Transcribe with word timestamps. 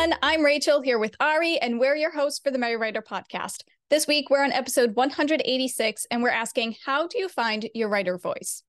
everyone. 0.00 0.18
I'm 0.22 0.42
Rachel 0.42 0.80
here 0.80 0.98
with 0.98 1.14
Ari, 1.20 1.58
and 1.58 1.78
we're 1.78 1.94
your 1.94 2.12
hosts 2.12 2.40
for 2.42 2.50
the 2.50 2.58
Merry 2.58 2.78
Writer 2.78 3.02
podcast. 3.02 3.64
This 3.90 4.06
week, 4.06 4.30
we're 4.30 4.42
on 4.42 4.50
episode 4.50 4.96
186, 4.96 6.06
and 6.10 6.22
we're 6.22 6.30
asking 6.30 6.76
How 6.86 7.06
do 7.06 7.18
you 7.18 7.28
find 7.28 7.68
your 7.74 7.90
writer 7.90 8.16
voice? 8.16 8.62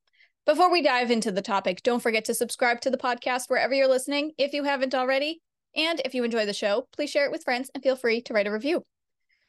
Before 0.45 0.69
we 0.69 0.81
dive 0.81 1.09
into 1.09 1.31
the 1.31 1.41
topic, 1.41 1.83
don't 1.83 2.01
forget 2.01 2.25
to 2.25 2.33
subscribe 2.33 2.81
to 2.81 2.89
the 2.89 2.97
podcast 2.97 3.43
wherever 3.47 3.73
you're 3.73 3.87
listening 3.87 4.33
if 4.37 4.51
you 4.51 4.65
haven't 4.65 4.93
already. 4.93 5.41
And 5.73 6.01
if 6.03 6.13
you 6.13 6.25
enjoy 6.25 6.45
the 6.45 6.53
show, 6.53 6.89
please 6.91 7.11
share 7.11 7.25
it 7.25 7.31
with 7.31 7.45
friends 7.45 7.71
and 7.73 7.81
feel 7.81 7.95
free 7.95 8.21
to 8.23 8.33
write 8.33 8.47
a 8.47 8.51
review. 8.51 8.83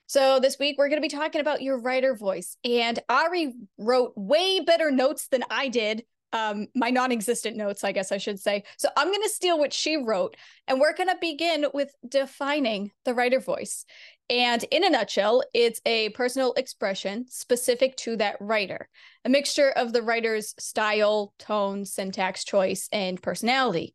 So, 0.06 0.38
this 0.38 0.60
week 0.60 0.76
we're 0.78 0.88
going 0.88 1.02
to 1.02 1.08
be 1.08 1.16
talking 1.16 1.40
about 1.40 1.62
your 1.62 1.80
writer 1.80 2.14
voice. 2.14 2.56
And 2.62 3.00
Ari 3.08 3.54
wrote 3.76 4.12
way 4.14 4.60
better 4.60 4.92
notes 4.92 5.26
than 5.26 5.42
I 5.50 5.66
did 5.66 6.04
um, 6.32 6.66
my 6.74 6.90
non-existent 6.90 7.56
notes, 7.56 7.84
I 7.84 7.92
guess 7.92 8.12
I 8.12 8.18
should 8.18 8.40
say. 8.40 8.64
So 8.76 8.88
I'm 8.96 9.08
going 9.08 9.22
to 9.22 9.28
steal 9.28 9.58
what 9.58 9.72
she 9.72 9.96
wrote, 9.96 10.36
and 10.66 10.80
we're 10.80 10.94
going 10.94 11.08
to 11.08 11.18
begin 11.20 11.66
with 11.74 11.94
defining 12.08 12.90
the 13.04 13.14
writer 13.14 13.40
voice. 13.40 13.84
And 14.30 14.64
in 14.70 14.84
a 14.84 14.90
nutshell, 14.90 15.42
it's 15.52 15.80
a 15.84 16.08
personal 16.10 16.54
expression 16.54 17.26
specific 17.28 17.96
to 17.98 18.16
that 18.16 18.36
writer, 18.40 18.88
a 19.24 19.28
mixture 19.28 19.70
of 19.70 19.92
the 19.92 20.02
writer's 20.02 20.54
style, 20.58 21.34
tone, 21.38 21.84
syntax 21.84 22.44
choice, 22.44 22.88
and 22.92 23.20
personality. 23.20 23.94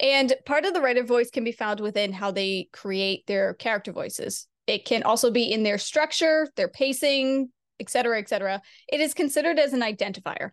And 0.00 0.32
part 0.46 0.64
of 0.64 0.74
the 0.74 0.80
writer 0.80 1.02
voice 1.02 1.30
can 1.30 1.44
be 1.44 1.52
found 1.52 1.80
within 1.80 2.12
how 2.12 2.30
they 2.30 2.68
create 2.72 3.26
their 3.26 3.54
character 3.54 3.92
voices. 3.92 4.46
It 4.66 4.84
can 4.84 5.02
also 5.02 5.30
be 5.30 5.52
in 5.52 5.64
their 5.64 5.78
structure, 5.78 6.48
their 6.56 6.68
pacing, 6.68 7.50
etc., 7.80 8.18
etc. 8.18 8.62
It 8.90 9.00
is 9.00 9.14
considered 9.14 9.58
as 9.58 9.72
an 9.72 9.80
identifier. 9.80 10.50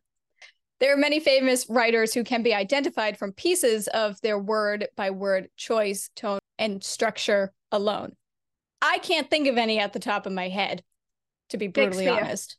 There 0.79 0.93
are 0.93 0.97
many 0.97 1.19
famous 1.19 1.67
writers 1.69 2.13
who 2.13 2.23
can 2.23 2.43
be 2.43 2.53
identified 2.53 3.17
from 3.17 3.31
pieces 3.31 3.87
of 3.87 4.19
their 4.21 4.37
word 4.37 4.87
by 4.95 5.09
word 5.09 5.49
choice, 5.55 6.09
tone, 6.15 6.39
and 6.59 6.83
structure 6.83 7.53
alone. 7.71 8.13
I 8.81 8.97
can't 8.99 9.29
think 9.29 9.47
of 9.47 9.57
any 9.57 9.79
at 9.79 9.93
the 9.93 9.99
top 9.99 10.25
of 10.25 10.33
my 10.33 10.49
head, 10.49 10.83
to 11.49 11.57
be 11.57 11.67
brutally 11.67 12.07
honest. 12.07 12.57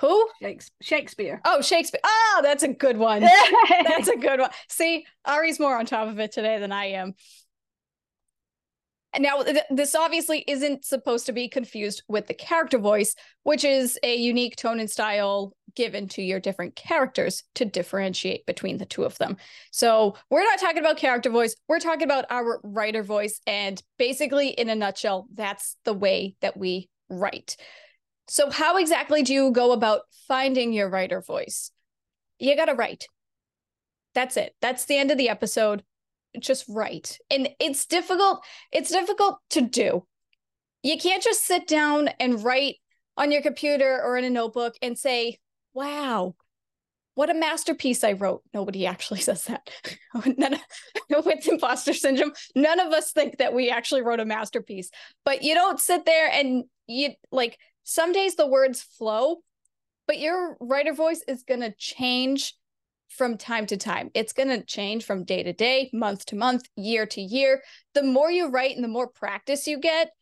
Who? 0.00 0.28
Shakespeare. 0.80 1.40
Oh, 1.44 1.60
Shakespeare. 1.60 2.00
Oh, 2.04 2.40
that's 2.42 2.62
a 2.62 2.68
good 2.68 2.96
one. 2.96 3.20
that's 3.68 4.08
a 4.08 4.16
good 4.16 4.40
one. 4.40 4.50
See, 4.68 5.04
Ari's 5.24 5.58
more 5.58 5.76
on 5.76 5.86
top 5.86 6.08
of 6.08 6.18
it 6.20 6.32
today 6.32 6.58
than 6.58 6.72
I 6.72 6.86
am. 6.86 7.14
Now, 9.18 9.42
th- 9.42 9.64
this 9.70 9.94
obviously 9.94 10.44
isn't 10.46 10.84
supposed 10.84 11.26
to 11.26 11.32
be 11.32 11.48
confused 11.48 12.02
with 12.08 12.28
the 12.28 12.34
character 12.34 12.78
voice, 12.78 13.14
which 13.42 13.64
is 13.64 13.98
a 14.02 14.14
unique 14.14 14.54
tone 14.54 14.78
and 14.78 14.90
style 14.90 15.52
given 15.78 16.08
to 16.08 16.22
your 16.22 16.40
different 16.40 16.74
characters 16.74 17.44
to 17.54 17.64
differentiate 17.64 18.44
between 18.46 18.78
the 18.78 18.84
two 18.84 19.04
of 19.04 19.16
them. 19.18 19.36
So, 19.70 20.16
we're 20.28 20.42
not 20.42 20.58
talking 20.58 20.80
about 20.80 20.96
character 20.96 21.30
voice, 21.30 21.54
we're 21.68 21.78
talking 21.78 22.02
about 22.02 22.26
our 22.28 22.60
writer 22.64 23.04
voice. 23.04 23.40
And 23.46 23.80
basically, 23.96 24.48
in 24.48 24.68
a 24.68 24.74
nutshell, 24.74 25.28
that's 25.32 25.76
the 25.84 25.94
way 25.94 26.34
that 26.40 26.56
we 26.56 26.90
write. 27.08 27.56
So, 28.26 28.50
how 28.50 28.76
exactly 28.76 29.22
do 29.22 29.32
you 29.32 29.52
go 29.52 29.70
about 29.70 30.02
finding 30.26 30.72
your 30.72 30.90
writer 30.90 31.22
voice? 31.22 31.70
You 32.40 32.56
got 32.56 32.66
to 32.66 32.74
write. 32.74 33.06
That's 34.14 34.36
it. 34.36 34.54
That's 34.60 34.84
the 34.86 34.98
end 34.98 35.12
of 35.12 35.18
the 35.18 35.28
episode 35.28 35.84
just 36.40 36.64
write. 36.68 37.18
And 37.30 37.48
it's 37.60 37.86
difficult, 37.86 38.44
it's 38.72 38.90
difficult 38.90 39.38
to 39.50 39.60
do. 39.62 40.06
You 40.82 40.98
can't 40.98 41.22
just 41.22 41.44
sit 41.44 41.66
down 41.66 42.08
and 42.20 42.42
write 42.42 42.76
on 43.16 43.32
your 43.32 43.42
computer 43.42 44.00
or 44.02 44.16
in 44.16 44.24
a 44.24 44.30
notebook 44.30 44.74
and 44.82 44.98
say, 44.98 45.38
wow, 45.74 46.34
what 47.18 47.30
a 47.30 47.34
masterpiece 47.34 48.04
I 48.04 48.12
wrote. 48.12 48.42
Nobody 48.54 48.86
actually 48.86 49.20
says 49.22 49.44
that. 49.44 49.68
with 50.14 51.48
imposter 51.48 51.92
syndrome, 51.92 52.32
none 52.54 52.78
of 52.78 52.92
us 52.92 53.10
think 53.10 53.38
that 53.38 53.52
we 53.52 53.70
actually 53.70 54.02
wrote 54.02 54.20
a 54.20 54.24
masterpiece. 54.24 54.90
But 55.24 55.42
you 55.42 55.54
don't 55.54 55.80
sit 55.80 56.06
there 56.06 56.30
and 56.30 56.64
you 56.86 57.10
like 57.32 57.58
some 57.82 58.12
days 58.12 58.36
the 58.36 58.46
words 58.46 58.82
flow, 58.82 59.38
but 60.06 60.20
your 60.20 60.56
writer 60.60 60.92
voice 60.92 61.22
is 61.26 61.42
going 61.42 61.60
to 61.60 61.74
change 61.76 62.54
from 63.08 63.36
time 63.36 63.66
to 63.66 63.76
time. 63.76 64.10
It's 64.14 64.32
going 64.32 64.50
to 64.50 64.62
change 64.62 65.04
from 65.04 65.24
day 65.24 65.42
to 65.42 65.52
day, 65.52 65.90
month 65.92 66.26
to 66.26 66.36
month, 66.36 66.68
year 66.76 67.06
to 67.06 67.20
year. 67.20 67.62
The 67.94 68.02
more 68.02 68.30
you 68.30 68.48
write 68.48 68.76
and 68.76 68.84
the 68.84 68.88
more 68.88 69.08
practice 69.08 69.66
you 69.66 69.78
get, 69.78 70.12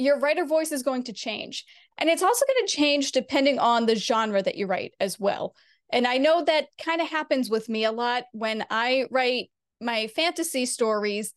your 0.00 0.18
writer 0.18 0.44
voice 0.44 0.72
is 0.72 0.82
going 0.82 1.04
to 1.04 1.12
change. 1.12 1.64
And 1.98 2.08
it's 2.08 2.22
also 2.22 2.44
going 2.46 2.66
to 2.66 2.72
change 2.72 3.12
depending 3.12 3.58
on 3.58 3.86
the 3.86 3.96
genre 3.96 4.42
that 4.42 4.56
you 4.56 4.66
write 4.66 4.94
as 5.00 5.20
well. 5.20 5.54
And 5.92 6.06
I 6.06 6.18
know 6.18 6.44
that 6.44 6.68
kind 6.82 7.00
of 7.00 7.08
happens 7.08 7.50
with 7.50 7.68
me 7.68 7.84
a 7.84 7.92
lot 7.92 8.24
when 8.32 8.64
I 8.70 9.06
write 9.10 9.50
my 9.80 10.06
fantasy 10.08 10.66
stories. 10.66 11.34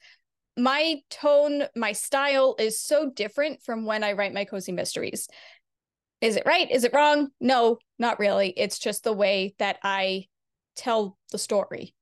My 0.57 1.02
tone, 1.09 1.63
my 1.75 1.94
style 1.94 2.56
is 2.59 2.79
so 2.79 3.09
different 3.09 3.63
from 3.63 3.85
when 3.85 4.03
I 4.03 4.13
write 4.13 4.34
my 4.34 4.46
cozy 4.46 4.72
mysteries. 4.72 5.28
Is 6.22 6.35
it 6.35 6.44
right? 6.46 6.69
Is 6.69 6.84
it 6.84 6.94
wrong? 6.94 7.29
No, 7.41 7.79
not 8.00 8.19
really. 8.19 8.53
It's 8.56 8.79
just 8.79 9.03
the 9.03 9.13
way 9.13 9.56
that 9.59 9.78
I 9.84 10.28
tell 10.75 11.18
the 11.31 11.38
story. 11.38 11.94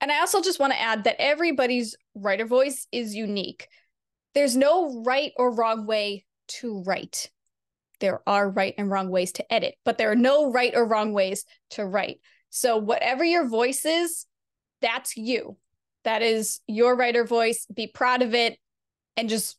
And 0.00 0.12
I 0.12 0.20
also 0.20 0.40
just 0.40 0.60
want 0.60 0.72
to 0.72 0.80
add 0.80 1.04
that 1.04 1.20
everybody's 1.20 1.96
writer 2.14 2.46
voice 2.46 2.86
is 2.92 3.14
unique. 3.14 3.68
There's 4.38 4.56
no 4.56 5.02
right 5.02 5.32
or 5.36 5.52
wrong 5.52 5.84
way 5.84 6.24
to 6.60 6.84
write. 6.86 7.28
There 7.98 8.20
are 8.24 8.48
right 8.48 8.72
and 8.78 8.88
wrong 8.88 9.10
ways 9.10 9.32
to 9.32 9.52
edit, 9.52 9.74
but 9.84 9.98
there 9.98 10.12
are 10.12 10.14
no 10.14 10.52
right 10.52 10.72
or 10.76 10.86
wrong 10.86 11.12
ways 11.12 11.44
to 11.70 11.84
write. 11.84 12.20
So, 12.48 12.76
whatever 12.76 13.24
your 13.24 13.48
voice 13.48 13.84
is, 13.84 14.26
that's 14.80 15.16
you. 15.16 15.56
That 16.04 16.22
is 16.22 16.60
your 16.68 16.94
writer 16.94 17.24
voice. 17.24 17.66
Be 17.66 17.88
proud 17.88 18.22
of 18.22 18.32
it 18.32 18.56
and 19.16 19.28
just 19.28 19.56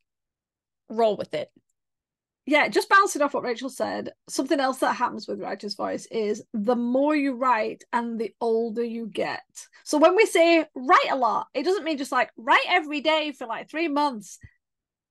roll 0.88 1.18
with 1.18 1.34
it 1.34 1.52
yeah, 2.50 2.68
just 2.68 2.90
bouncing 2.90 3.22
off 3.22 3.36
what 3.36 3.44
Rachel 3.44 3.70
said, 3.70 4.12
something 4.28 4.60
else 4.60 4.80
that 4.80 4.96
happens 4.96 5.28
with 5.28 5.40
writer's 5.40 5.76
voice 5.76 6.08
is 6.08 6.42
the 6.52 6.76
more 6.76 7.16
you 7.16 7.36
write 7.36 7.84
and 7.94 8.20
the 8.20 8.34
older 8.42 8.84
you 8.84 9.06
get. 9.06 9.44
So 9.84 10.00
when 10.00 10.16
we 10.16 10.26
say 10.26 10.66
write 10.76 11.12
a 11.12 11.16
lot, 11.16 11.46
it 11.54 11.64
doesn't 11.64 11.84
mean 11.84 12.00
just 12.00 12.12
like 12.12 12.32
write 12.38 12.66
every 12.68 13.02
day 13.02 13.34
for 13.34 13.46
like 13.46 13.70
three 13.70 13.88
months. 13.88 14.40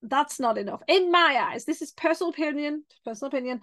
That's 0.03 0.39
not 0.39 0.59
enough. 0.59 0.83
In 0.89 1.11
my 1.11 1.51
eyes, 1.51 1.65
this 1.65 1.83
is 1.83 1.93
personal 1.93 2.31
opinion, 2.31 2.85
personal 3.05 3.29
opinion. 3.29 3.61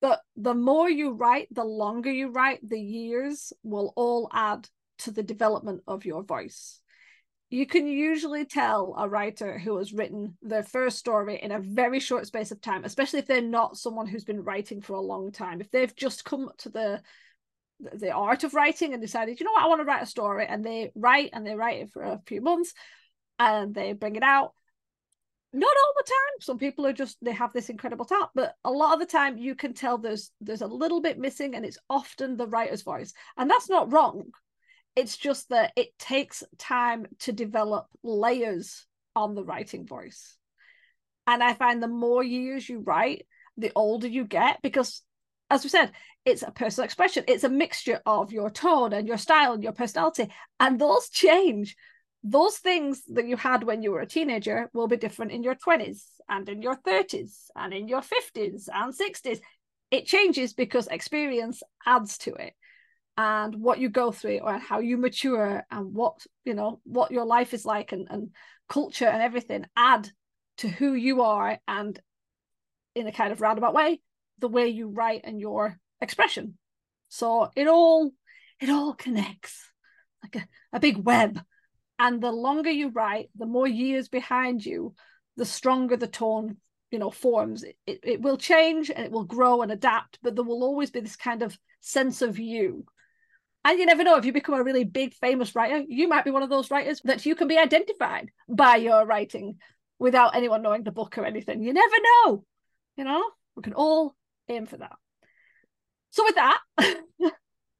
But 0.00 0.20
the 0.36 0.54
more 0.54 0.88
you 0.90 1.12
write, 1.12 1.48
the 1.50 1.64
longer 1.64 2.12
you 2.12 2.28
write, 2.30 2.60
the 2.68 2.80
years 2.80 3.52
will 3.62 3.92
all 3.96 4.28
add 4.32 4.68
to 4.98 5.10
the 5.10 5.22
development 5.22 5.82
of 5.86 6.04
your 6.04 6.22
voice 6.22 6.80
you 7.54 7.66
can 7.66 7.86
usually 7.86 8.44
tell 8.44 8.96
a 8.98 9.08
writer 9.08 9.58
who 9.58 9.76
has 9.76 9.92
written 9.92 10.36
their 10.42 10.64
first 10.64 10.98
story 10.98 11.40
in 11.40 11.52
a 11.52 11.60
very 11.60 12.00
short 12.00 12.26
space 12.26 12.50
of 12.50 12.60
time, 12.60 12.84
especially 12.84 13.20
if 13.20 13.26
they're 13.26 13.40
not 13.40 13.76
someone 13.76 14.08
who's 14.08 14.24
been 14.24 14.42
writing 14.42 14.80
for 14.80 14.94
a 14.94 15.00
long 15.00 15.30
time. 15.30 15.60
If 15.60 15.70
they've 15.70 15.94
just 15.94 16.24
come 16.24 16.50
to 16.58 16.68
the 16.68 17.02
the 17.80 18.10
art 18.10 18.44
of 18.44 18.54
writing 18.54 18.92
and 18.92 19.02
decided, 19.02 19.38
you 19.38 19.44
know 19.44 19.52
what, 19.52 19.62
I 19.62 19.66
want 19.68 19.80
to 19.80 19.84
write 19.84 20.02
a 20.02 20.06
story, 20.06 20.46
and 20.48 20.64
they 20.64 20.90
write 20.96 21.30
and 21.32 21.46
they 21.46 21.54
write 21.54 21.82
it 21.82 21.90
for 21.92 22.02
a 22.02 22.20
few 22.26 22.40
months 22.40 22.72
and 23.38 23.72
they 23.72 23.92
bring 23.92 24.16
it 24.16 24.22
out. 24.24 24.54
Not 25.54 25.76
all 25.76 25.92
the 25.96 26.04
time. 26.04 26.40
Some 26.40 26.58
people 26.58 26.86
are 26.86 26.92
just 26.92 27.16
they 27.22 27.32
have 27.32 27.52
this 27.52 27.70
incredible 27.70 28.04
talent, 28.04 28.30
but 28.34 28.54
a 28.64 28.70
lot 28.70 28.92
of 28.92 29.00
the 29.00 29.06
time 29.06 29.38
you 29.38 29.54
can 29.54 29.72
tell 29.72 29.96
there's 29.96 30.30
there's 30.40 30.62
a 30.62 30.66
little 30.66 31.00
bit 31.00 31.18
missing, 31.18 31.54
and 31.54 31.64
it's 31.64 31.78
often 31.88 32.36
the 32.36 32.48
writer's 32.48 32.82
voice, 32.82 33.14
and 33.36 33.48
that's 33.48 33.70
not 33.70 33.92
wrong 33.92 34.24
it's 34.96 35.16
just 35.16 35.48
that 35.48 35.72
it 35.76 35.98
takes 35.98 36.44
time 36.58 37.06
to 37.20 37.32
develop 37.32 37.86
layers 38.02 38.86
on 39.16 39.34
the 39.34 39.44
writing 39.44 39.86
voice. 39.86 40.36
And 41.26 41.42
I 41.42 41.54
find 41.54 41.82
the 41.82 41.88
more 41.88 42.22
years 42.22 42.68
you 42.68 42.80
write, 42.80 43.26
the 43.56 43.72
older 43.74 44.06
you 44.08 44.24
get 44.24 44.60
because 44.62 45.02
as 45.50 45.62
we 45.62 45.68
said, 45.68 45.92
it's 46.24 46.42
a 46.42 46.50
personal 46.50 46.84
expression. 46.84 47.24
It's 47.28 47.44
a 47.44 47.50
mixture 47.50 48.00
of 48.06 48.32
your 48.32 48.50
tone 48.50 48.92
and 48.92 49.06
your 49.06 49.18
style 49.18 49.52
and 49.52 49.62
your 49.62 49.72
personality. 49.72 50.28
And 50.58 50.80
those 50.80 51.10
change. 51.10 51.76
Those 52.26 52.56
things 52.56 53.02
that 53.12 53.28
you 53.28 53.36
had 53.36 53.64
when 53.64 53.82
you 53.82 53.92
were 53.92 54.00
a 54.00 54.06
teenager 54.06 54.70
will 54.72 54.88
be 54.88 54.96
different 54.96 55.32
in 55.32 55.42
your 55.42 55.54
20s 55.54 56.02
and 56.28 56.48
in 56.48 56.62
your 56.62 56.74
30s 56.74 57.50
and 57.54 57.72
in 57.74 57.86
your 57.86 58.00
50s 58.00 58.68
and 58.72 58.94
60s. 58.94 59.40
It 59.90 60.06
changes 60.06 60.54
because 60.54 60.86
experience 60.86 61.62
adds 61.86 62.16
to 62.18 62.32
it 62.34 62.54
and 63.16 63.54
what 63.60 63.78
you 63.78 63.88
go 63.88 64.10
through 64.10 64.40
and 64.40 64.60
how 64.62 64.80
you 64.80 64.96
mature 64.96 65.64
and 65.70 65.94
what 65.94 66.26
you 66.44 66.54
know 66.54 66.80
what 66.84 67.10
your 67.10 67.24
life 67.24 67.54
is 67.54 67.64
like 67.64 67.92
and, 67.92 68.08
and 68.10 68.30
culture 68.68 69.06
and 69.06 69.22
everything 69.22 69.64
add 69.76 70.10
to 70.58 70.68
who 70.68 70.94
you 70.94 71.22
are 71.22 71.58
and 71.68 72.00
in 72.94 73.06
a 73.06 73.12
kind 73.12 73.32
of 73.32 73.40
roundabout 73.40 73.74
way 73.74 74.00
the 74.38 74.48
way 74.48 74.68
you 74.68 74.88
write 74.88 75.20
and 75.24 75.40
your 75.40 75.78
expression 76.00 76.58
so 77.08 77.48
it 77.54 77.68
all 77.68 78.10
it 78.60 78.68
all 78.68 78.94
connects 78.94 79.70
like 80.22 80.36
a, 80.36 80.48
a 80.72 80.80
big 80.80 80.96
web 80.96 81.40
and 81.98 82.20
the 82.20 82.32
longer 82.32 82.70
you 82.70 82.88
write 82.88 83.30
the 83.36 83.46
more 83.46 83.66
years 83.66 84.08
behind 84.08 84.64
you 84.64 84.94
the 85.36 85.44
stronger 85.44 85.96
the 85.96 86.06
tone 86.06 86.56
you 86.90 86.98
know 86.98 87.10
forms 87.10 87.62
it, 87.64 87.76
it, 87.86 88.20
will 88.20 88.36
change 88.36 88.90
and 88.90 89.04
it 89.04 89.10
will 89.10 89.24
grow 89.24 89.62
and 89.62 89.72
adapt 89.72 90.18
but 90.22 90.34
there 90.34 90.44
will 90.44 90.62
always 90.62 90.90
be 90.90 91.00
this 91.00 91.16
kind 91.16 91.42
of 91.42 91.58
sense 91.80 92.22
of 92.22 92.38
you 92.38 92.84
And 93.64 93.78
you 93.78 93.86
never 93.86 94.04
know 94.04 94.16
if 94.16 94.26
you 94.26 94.32
become 94.32 94.54
a 94.54 94.62
really 94.62 94.84
big 94.84 95.14
famous 95.14 95.54
writer, 95.54 95.82
you 95.88 96.06
might 96.06 96.24
be 96.24 96.30
one 96.30 96.42
of 96.42 96.50
those 96.50 96.70
writers 96.70 97.00
that 97.04 97.24
you 97.24 97.34
can 97.34 97.48
be 97.48 97.56
identified 97.56 98.30
by 98.46 98.76
your 98.76 99.06
writing 99.06 99.56
without 99.98 100.36
anyone 100.36 100.60
knowing 100.60 100.82
the 100.82 100.92
book 100.92 101.16
or 101.16 101.24
anything. 101.24 101.62
You 101.62 101.72
never 101.72 101.96
know. 102.02 102.44
You 102.96 103.04
know, 103.04 103.24
we 103.56 103.62
can 103.62 103.72
all 103.72 104.14
aim 104.48 104.66
for 104.66 104.76
that. 104.76 104.96
So 106.10 106.24
with 106.24 106.34
that, 106.34 106.60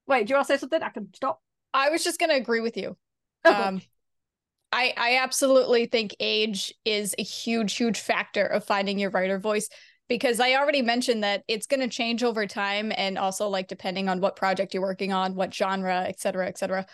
wait, 0.06 0.26
do 0.26 0.32
you 0.32 0.36
want 0.36 0.48
to 0.48 0.54
say 0.54 0.58
something? 0.58 0.82
I 0.82 0.88
can 0.88 1.12
stop. 1.14 1.40
I 1.74 1.90
was 1.90 2.02
just 2.02 2.18
going 2.18 2.30
to 2.30 2.36
agree 2.36 2.60
with 2.60 2.78
you. 2.78 2.96
Okay. 3.44 3.54
Um, 3.54 3.82
I 4.74 4.92
I 4.96 5.16
absolutely 5.18 5.86
think 5.86 6.16
age 6.18 6.74
is 6.84 7.14
a 7.16 7.22
huge 7.22 7.74
huge 7.74 8.00
factor 8.00 8.44
of 8.44 8.64
finding 8.64 8.98
your 8.98 9.10
writer 9.10 9.38
voice 9.38 9.68
because 10.08 10.40
I 10.40 10.54
already 10.54 10.82
mentioned 10.82 11.22
that 11.22 11.44
it's 11.46 11.68
going 11.68 11.80
to 11.80 11.88
change 11.88 12.24
over 12.24 12.46
time 12.46 12.92
and 12.96 13.16
also 13.16 13.48
like 13.48 13.68
depending 13.68 14.08
on 14.08 14.20
what 14.20 14.36
project 14.36 14.74
you're 14.74 14.82
working 14.82 15.12
on, 15.12 15.34
what 15.36 15.54
genre, 15.54 16.04
et 16.06 16.20
cetera, 16.20 16.48
et 16.48 16.58
cetera. 16.58 16.86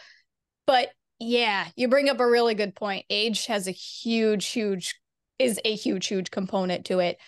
But 0.66 0.90
yeah, 1.18 1.68
you 1.74 1.88
bring 1.88 2.08
up 2.08 2.20
a 2.20 2.28
really 2.28 2.54
good 2.54 2.76
point. 2.76 3.06
Age 3.10 3.46
has 3.46 3.66
a 3.66 3.72
huge, 3.72 4.46
huge, 4.48 4.94
is 5.38 5.58
a 5.64 5.74
huge, 5.74 6.06
huge 6.06 6.30
component 6.30 6.84
to 6.86 7.00
it. 7.00 7.18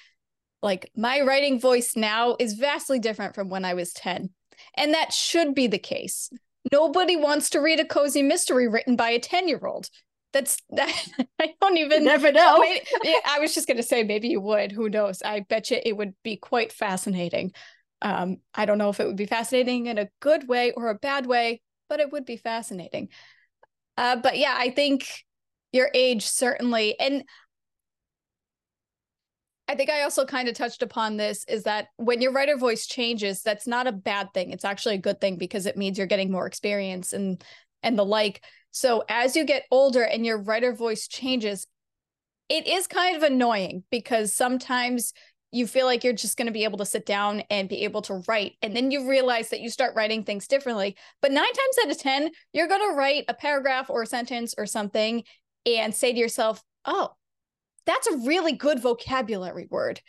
Like 0.63 0.91
my 0.95 1.23
writing 1.23 1.59
voice 1.59 1.97
now 1.97 2.37
is 2.39 2.53
vastly 2.53 3.01
different 3.01 3.35
from 3.35 3.49
when 3.49 3.65
I 3.65 3.75
was 3.75 3.93
10. 3.93 4.31
And 4.77 4.95
that 4.95 5.13
should 5.13 5.55
be 5.55 5.67
the 5.67 5.79
case. 5.79 6.31
Nobody 6.71 7.17
wants 7.17 7.51
to 7.51 7.61
read 7.61 7.81
a 7.81 7.85
cozy 7.85 8.23
mystery 8.23 8.69
written 8.69 8.95
by 8.95 9.11
a 9.11 9.19
10 9.19 9.49
year 9.49 9.61
old 9.67 9.89
that's 10.33 10.59
that 10.71 10.91
I 11.41 11.55
don't 11.61 11.77
even 11.77 12.03
you 12.03 12.09
never 12.09 12.33
know. 12.33 12.59
Maybe, 12.59 12.85
I 13.27 13.39
was 13.41 13.55
just 13.55 13.69
gonna 13.69 13.83
say 13.83 14.03
maybe 14.03 14.29
you 14.29 14.41
would. 14.41 14.73
Who 14.73 14.89
knows? 14.89 15.23
I 15.23 15.41
bet 15.41 15.71
you 15.71 15.79
it 15.85 15.97
would 15.97 16.15
be 16.23 16.37
quite 16.37 16.73
fascinating. 16.73 17.53
Um, 18.01 18.39
I 18.55 18.67
don't 18.67 18.79
know 18.79 18.89
if 18.89 18.99
it 18.99 19.07
would 19.07 19.17
be 19.17 19.27
fascinating 19.27 19.87
in 19.87 19.99
a 19.99 20.09
good 20.21 20.49
way 20.49 20.73
or 20.73 20.91
a 20.91 20.95
bad 20.95 21.27
way, 21.27 21.61
but 21.89 22.01
it 22.01 22.11
would 22.11 22.25
be 22.25 22.37
fascinating. 22.37 23.09
Uh, 23.97 24.17
but 24.17 24.39
yeah, 24.39 24.55
I 24.57 24.71
think 24.71 25.07
your 25.73 25.91
age 25.95 26.27
certainly, 26.27 26.99
and 26.99 27.25
I 29.69 29.75
think 29.75 29.91
I 29.91 30.03
also 30.03 30.27
kind 30.27 30.49
of 30.49 30.55
touched 30.55 30.83
upon 30.83 31.17
this 31.17 31.45
is 31.47 31.63
that 31.63 31.89
when 31.97 32.21
your 32.21 32.33
writer 32.33 32.57
voice 32.57 32.87
changes, 32.87 33.43
that's 33.43 33.67
not 33.67 33.87
a 33.87 33.93
bad 33.93 34.35
thing. 34.35 34.51
It's 34.51 34.65
actually 34.65 34.97
a 34.97 34.99
good 34.99 35.21
thing 35.21 35.37
because 35.37 35.67
it 35.67 35.77
means 35.77 35.97
you're 35.97 36.07
getting 36.07 36.31
more 36.31 36.47
experience 36.47 37.13
and 37.13 37.43
and 37.83 37.99
the 37.99 38.05
like. 38.05 38.43
So 38.73 39.05
as 39.09 39.37
you 39.37 39.45
get 39.45 39.65
older 39.71 40.03
and 40.03 40.27
your 40.27 40.39
writer 40.39 40.73
voice 40.75 41.07
changes, 41.07 41.67
it 42.49 42.67
is 42.67 42.87
kind 42.87 43.17
of 43.17 43.23
annoying 43.23 43.85
because 43.91 44.35
sometimes 44.35 45.13
you 45.53 45.67
feel 45.67 45.87
like 45.87 46.03
you're 46.03 46.15
just 46.15 46.37
going 46.37 46.47
to 46.47 46.53
be 46.53 46.65
able 46.65 46.79
to 46.79 46.87
sit 46.87 47.05
down 47.05 47.41
and 47.51 47.69
be 47.69 47.85
able 47.85 48.03
to 48.03 48.23
write. 48.27 48.55
And 48.63 48.75
then 48.75 48.91
you 48.91 49.09
realize 49.09 49.51
that 49.51 49.61
you 49.61 49.69
start 49.69 49.95
writing 49.95 50.25
things 50.25 50.49
differently. 50.49 50.97
But 51.21 51.31
nine 51.31 51.45
times 51.45 51.77
out 51.85 51.91
of 51.91 51.99
10, 51.99 52.31
you're 52.55 52.69
going 52.69 52.91
to 52.91 52.97
write 52.97 53.27
a 53.29 53.35
paragraph 53.35 53.91
or 53.91 54.03
a 54.03 54.07
sentence 54.07 54.55
or 54.57 54.67
something 54.67 55.23
and 55.67 55.95
say 55.95 56.13
to 56.13 56.19
yourself, 56.19 56.63
oh, 56.87 57.11
that's 57.87 58.07
a 58.07 58.17
really 58.19 58.53
good 58.53 58.81
vocabulary 58.81 59.67
word. 59.71 60.01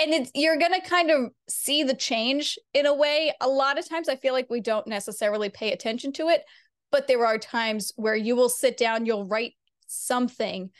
And 0.00 0.14
it's 0.14 0.30
you're 0.34 0.56
gonna 0.56 0.80
kind 0.80 1.10
of 1.10 1.30
see 1.48 1.82
the 1.82 1.94
change 1.94 2.58
in 2.72 2.86
a 2.86 2.94
way. 2.94 3.34
A 3.40 3.48
lot 3.48 3.78
of 3.78 3.88
times 3.88 4.08
I 4.08 4.16
feel 4.16 4.32
like 4.32 4.48
we 4.48 4.60
don't 4.60 4.86
necessarily 4.86 5.50
pay 5.50 5.72
attention 5.72 6.12
to 6.14 6.28
it, 6.28 6.42
but 6.90 7.06
there 7.06 7.24
are 7.26 7.38
times 7.38 7.92
where 7.96 8.16
you 8.16 8.36
will 8.36 8.48
sit 8.48 8.76
down, 8.76 9.06
you'll 9.06 9.26
write 9.26 9.54
something, 9.86 10.70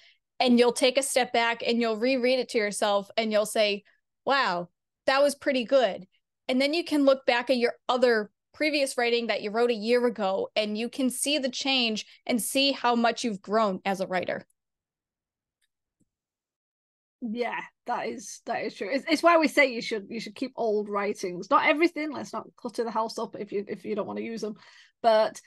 and 0.41 0.59
you'll 0.59 0.73
take 0.73 0.99
a 0.99 1.03
step 1.03 1.33
back 1.33 1.63
and 1.65 1.81
you'll 1.81 1.99
reread 1.99 2.39
it 2.39 2.49
to 2.51 2.59
yourself 2.59 3.11
and 3.17 3.31
you'll 3.31 3.47
say, 3.47 3.85
wow, 4.25 4.69
that 5.07 5.23
was 5.23 5.35
pretty 5.35 5.65
good. 5.65 6.07
And 6.49 6.61
then 6.61 6.75
you 6.75 6.83
can 6.83 7.05
look 7.05 7.27
back 7.27 7.51
at 7.51 7.59
your 7.59 7.75
other 7.89 8.31
previous 8.55 8.97
writing 8.99 9.29
that 9.29 9.43
you 9.43 9.51
wrote 9.51 9.71
a 9.71 9.75
year 9.75 10.05
ago 10.07 10.49
and 10.57 10.77
you 10.77 10.89
can 10.89 11.11
see 11.11 11.39
the 11.39 11.49
change 11.49 12.07
and 12.27 12.43
see 12.43 12.73
how 12.73 12.97
much 12.97 13.23
you've 13.23 13.43
grown 13.43 13.81
as 13.85 14.01
a 14.01 14.07
writer. 14.07 14.47
Yeah, 17.23 17.61
that 17.87 18.07
is 18.07 18.41
that 18.47 18.65
is 18.65 18.75
true. 18.75 18.89
It's, 18.91 19.05
it's 19.09 19.23
why 19.23 19.37
we 19.37 19.47
say 19.47 19.71
you 19.71 19.83
should 19.83 20.07
you 20.09 20.21
should 20.21 20.35
keep 20.35 20.53
old 20.57 20.89
writings. 20.89 21.51
Not 21.51 21.69
everything. 21.69 22.13
Let's 22.13 22.33
not 22.33 22.47
clutter 22.57 22.83
the 22.83 22.91
house 22.91 23.19
up 23.19 23.37
if 23.39 23.53
you 23.53 23.65
if 23.69 23.85
you 23.85 23.95
don't 23.95 24.07
want 24.07 24.19
to 24.19 24.25
use 24.25 24.41
them, 24.41 24.55
but 25.03 25.39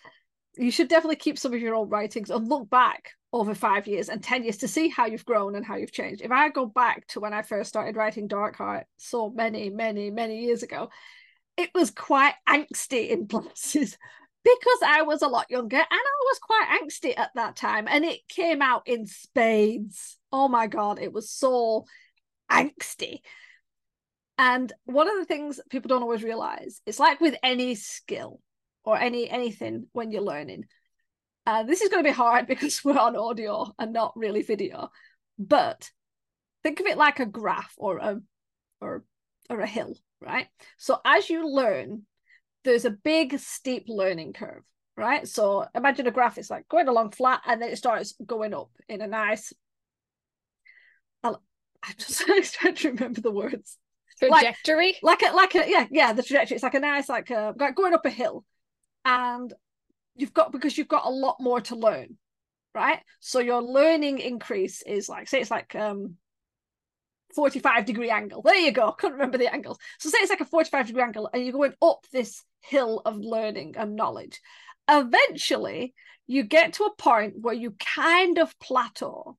you 0.57 0.71
should 0.71 0.87
definitely 0.87 1.15
keep 1.15 1.37
some 1.37 1.53
of 1.53 1.61
your 1.61 1.75
old 1.75 1.91
writings 1.91 2.29
and 2.29 2.47
look 2.47 2.69
back 2.69 3.11
over 3.31 3.55
five 3.55 3.87
years 3.87 4.09
and 4.09 4.23
10 4.23 4.43
years 4.43 4.57
to 4.57 4.67
see 4.67 4.87
how 4.87 5.07
you've 5.07 5.25
grown 5.25 5.55
and 5.55 5.65
how 5.65 5.75
you've 5.75 5.91
changed. 5.91 6.21
If 6.21 6.31
I 6.31 6.49
go 6.49 6.65
back 6.65 7.07
to 7.07 7.19
when 7.19 7.33
I 7.33 7.41
first 7.41 7.69
started 7.69 7.95
writing 7.95 8.27
Dark 8.27 8.55
Heart 8.57 8.85
so 8.97 9.31
many, 9.31 9.69
many, 9.69 10.11
many 10.11 10.43
years 10.45 10.61
ago, 10.61 10.89
it 11.57 11.71
was 11.73 11.91
quite 11.91 12.35
angsty 12.47 13.09
in 13.09 13.27
places 13.27 13.97
because 14.43 14.79
I 14.85 15.03
was 15.03 15.21
a 15.21 15.27
lot 15.27 15.49
younger 15.49 15.77
and 15.77 15.85
I 15.89 16.19
was 16.25 16.39
quite 16.39 16.79
angsty 16.81 17.17
at 17.17 17.31
that 17.35 17.55
time. 17.55 17.87
And 17.89 18.05
it 18.05 18.27
came 18.27 18.61
out 18.61 18.83
in 18.85 19.07
spades. 19.07 20.17
Oh 20.31 20.47
my 20.47 20.67
God, 20.67 20.99
it 20.99 21.13
was 21.13 21.31
so 21.31 21.85
angsty. 22.51 23.19
And 24.37 24.71
one 24.85 25.09
of 25.09 25.15
the 25.15 25.25
things 25.25 25.59
people 25.69 25.89
don't 25.89 26.01
always 26.01 26.23
realize, 26.23 26.81
it's 26.85 26.99
like 26.99 27.21
with 27.21 27.35
any 27.43 27.75
skill, 27.75 28.41
or 28.83 28.97
any 28.97 29.29
anything 29.29 29.87
when 29.91 30.11
you're 30.11 30.21
learning. 30.21 30.65
Uh, 31.45 31.63
this 31.63 31.81
is 31.81 31.89
going 31.89 32.03
to 32.03 32.09
be 32.09 32.15
hard 32.15 32.47
because 32.53 32.83
we're 32.83 32.97
on 32.97 33.15
audio 33.15 33.73
and 33.79 33.93
not 33.93 34.13
really 34.15 34.41
video, 34.41 34.89
but 35.37 35.89
think 36.63 36.79
of 36.79 36.85
it 36.85 36.97
like 36.97 37.19
a 37.19 37.25
graph 37.25 37.73
or 37.77 37.97
a 37.97 38.21
or 38.81 39.03
or 39.49 39.59
a 39.59 39.67
hill, 39.67 39.95
right? 40.21 40.47
So 40.77 40.99
as 41.05 41.29
you 41.29 41.47
learn, 41.47 42.03
there's 42.63 42.85
a 42.85 42.91
big 42.91 43.39
steep 43.39 43.85
learning 43.87 44.33
curve, 44.33 44.63
right? 44.95 45.27
So 45.27 45.65
imagine 45.75 46.07
a 46.07 46.11
graph 46.11 46.37
it's 46.37 46.49
like 46.49 46.67
going 46.67 46.87
along 46.87 47.11
flat 47.11 47.41
and 47.45 47.61
then 47.61 47.69
it 47.69 47.77
starts 47.77 48.15
going 48.25 48.53
up 48.53 48.69
in 48.87 49.01
a 49.01 49.07
nice. 49.07 49.53
I'm 51.85 51.95
just 51.97 52.21
trying 52.53 52.75
to 52.75 52.91
remember 52.91 53.21
the 53.21 53.31
words. 53.31 53.77
Trajectory, 54.19 54.97
like, 55.01 55.21
like 55.21 55.31
a 55.31 55.35
like 55.35 55.55
a 55.55 55.69
yeah 55.69 55.87
yeah 55.91 56.13
the 56.13 56.23
trajectory. 56.23 56.55
It's 56.55 56.63
like 56.63 56.75
a 56.75 56.79
nice 56.79 57.09
like 57.09 57.29
a 57.29 57.53
going 57.75 57.93
up 57.93 58.05
a 58.05 58.09
hill, 58.09 58.45
and 59.05 59.53
you've 60.15 60.33
got 60.33 60.51
because 60.51 60.77
you've 60.77 60.87
got 60.87 61.05
a 61.05 61.09
lot 61.09 61.37
more 61.39 61.61
to 61.61 61.75
learn 61.75 62.17
right? 62.75 62.99
So 63.19 63.39
your 63.39 63.61
learning 63.61 64.19
increase 64.19 64.81
is 64.81 65.07
like 65.09 65.27
say 65.27 65.39
it's 65.39 65.51
like 65.51 65.75
um 65.75 66.15
45 67.35 67.85
degree 67.85 68.09
angle. 68.09 68.41
There 68.41 68.55
you 68.55 68.71
go. 68.71 68.91
Couldn't 68.97 69.17
remember 69.17 69.37
the 69.37 69.53
angles. 69.53 69.77
So 69.99 70.09
say 70.09 70.19
it's 70.19 70.29
like 70.29 70.41
a 70.41 70.45
45 70.45 70.87
degree 70.87 71.03
angle 71.03 71.29
and 71.33 71.43
you're 71.43 71.53
going 71.53 71.73
up 71.81 72.05
this 72.11 72.43
hill 72.61 73.01
of 73.05 73.17
learning 73.17 73.75
and 73.77 73.95
knowledge. 73.95 74.39
Eventually 74.89 75.93
you 76.27 76.43
get 76.43 76.73
to 76.73 76.85
a 76.85 76.95
point 76.95 77.35
where 77.39 77.53
you 77.53 77.75
kind 77.79 78.37
of 78.37 78.57
plateau 78.59 79.37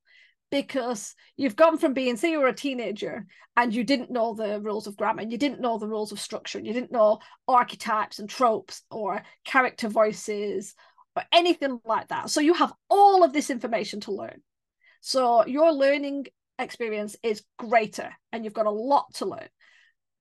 because 0.54 1.16
you've 1.36 1.56
gone 1.56 1.78
from 1.78 1.94
being, 1.94 2.16
say, 2.16 2.30
you 2.30 2.38
were 2.38 2.46
a 2.46 2.54
teenager 2.54 3.26
and 3.56 3.74
you 3.74 3.82
didn't 3.82 4.12
know 4.12 4.34
the 4.34 4.60
rules 4.60 4.86
of 4.86 4.96
grammar 4.96 5.20
and 5.20 5.32
you 5.32 5.36
didn't 5.36 5.60
know 5.60 5.78
the 5.78 5.88
rules 5.88 6.12
of 6.12 6.20
structure 6.20 6.58
and 6.58 6.66
you 6.66 6.72
didn't 6.72 6.92
know 6.92 7.18
archetypes 7.48 8.20
and 8.20 8.30
tropes 8.30 8.82
or 8.88 9.24
character 9.44 9.88
voices 9.88 10.76
or 11.16 11.24
anything 11.32 11.80
like 11.84 12.06
that. 12.06 12.30
So 12.30 12.40
you 12.40 12.54
have 12.54 12.72
all 12.88 13.24
of 13.24 13.32
this 13.32 13.50
information 13.50 13.98
to 14.02 14.12
learn. 14.12 14.42
So 15.00 15.44
your 15.44 15.72
learning 15.72 16.26
experience 16.60 17.16
is 17.24 17.42
greater 17.58 18.12
and 18.30 18.44
you've 18.44 18.54
got 18.54 18.66
a 18.66 18.70
lot 18.70 19.12
to 19.14 19.26
learn. 19.26 19.48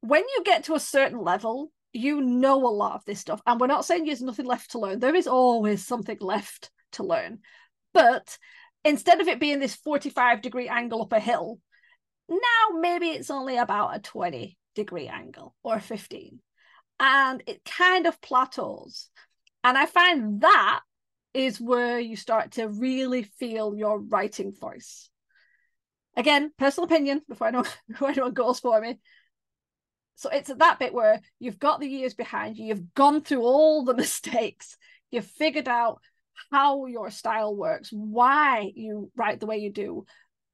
When 0.01 0.23
you 0.35 0.43
get 0.43 0.63
to 0.63 0.73
a 0.73 0.79
certain 0.79 1.21
level, 1.21 1.71
you 1.91 2.21
know 2.21 2.65
a 2.65 2.73
lot 2.73 2.95
of 2.95 3.05
this 3.05 3.19
stuff. 3.19 3.39
And 3.45 3.59
we're 3.59 3.67
not 3.67 3.85
saying 3.85 4.05
there's 4.05 4.23
nothing 4.23 4.47
left 4.47 4.71
to 4.71 4.79
learn, 4.79 4.97
there 4.97 5.13
is 5.13 5.27
always 5.27 5.85
something 5.85 6.17
left 6.21 6.71
to 6.93 7.03
learn. 7.03 7.41
But 7.93 8.35
instead 8.83 9.21
of 9.21 9.27
it 9.27 9.39
being 9.39 9.59
this 9.59 9.75
45 9.75 10.41
degree 10.41 10.67
angle 10.67 11.01
up 11.01 11.13
a 11.13 11.19
hill, 11.19 11.59
now 12.29 12.79
maybe 12.79 13.07
it's 13.07 13.31
only 13.31 13.57
about 13.57 13.95
a 13.95 13.99
20 13.99 14.57
degree 14.75 15.07
angle 15.07 15.55
or 15.63 15.79
15. 15.79 16.39
And 16.99 17.43
it 17.47 17.65
kind 17.65 18.05
of 18.05 18.21
plateaus. 18.21 19.09
And 19.63 19.77
I 19.77 19.85
find 19.85 20.41
that 20.41 20.81
is 21.33 21.59
where 21.59 21.99
you 21.99 22.15
start 22.15 22.51
to 22.51 22.67
really 22.67 23.23
feel 23.23 23.75
your 23.75 23.99
writing 23.99 24.53
voice. 24.53 25.09
Again, 26.15 26.51
personal 26.59 26.85
opinion 26.85 27.21
before 27.27 27.47
anyone, 27.47 27.65
anyone 28.07 28.33
goes 28.33 28.59
for 28.59 28.79
me. 28.79 28.99
So 30.15 30.29
it's 30.29 30.49
at 30.49 30.59
that 30.59 30.79
bit 30.79 30.93
where 30.93 31.19
you've 31.39 31.59
got 31.59 31.79
the 31.79 31.87
years 31.87 32.13
behind 32.13 32.57
you, 32.57 32.67
you've 32.67 32.93
gone 32.93 33.21
through 33.21 33.41
all 33.41 33.83
the 33.83 33.95
mistakes, 33.95 34.77
you've 35.11 35.25
figured 35.25 35.67
out 35.67 36.01
how 36.51 36.85
your 36.85 37.09
style 37.09 37.55
works, 37.55 37.89
why 37.91 38.71
you 38.75 39.11
write 39.15 39.39
the 39.39 39.45
way 39.45 39.57
you 39.57 39.71
do. 39.71 40.05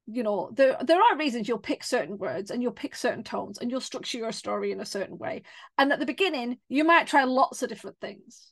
You 0.07 0.23
know, 0.23 0.49
there 0.53 0.77
there 0.81 1.01
are 1.01 1.17
reasons 1.17 1.47
you'll 1.47 1.59
pick 1.59 1.83
certain 1.83 2.17
words 2.17 2.49
and 2.49 2.63
you'll 2.63 2.71
pick 2.71 2.95
certain 2.95 3.23
tones 3.23 3.59
and 3.59 3.69
you'll 3.69 3.81
structure 3.81 4.17
your 4.17 4.31
story 4.31 4.71
in 4.71 4.81
a 4.81 4.85
certain 4.85 5.17
way. 5.17 5.43
And 5.77 5.91
at 5.91 5.99
the 5.99 6.05
beginning, 6.05 6.57
you 6.67 6.83
might 6.83 7.07
try 7.07 7.25
lots 7.25 7.61
of 7.61 7.69
different 7.69 7.97
things. 7.99 8.51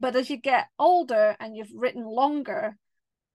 But 0.00 0.14
as 0.14 0.30
you 0.30 0.36
get 0.36 0.66
older 0.78 1.36
and 1.40 1.56
you've 1.56 1.72
written 1.74 2.04
longer 2.04 2.76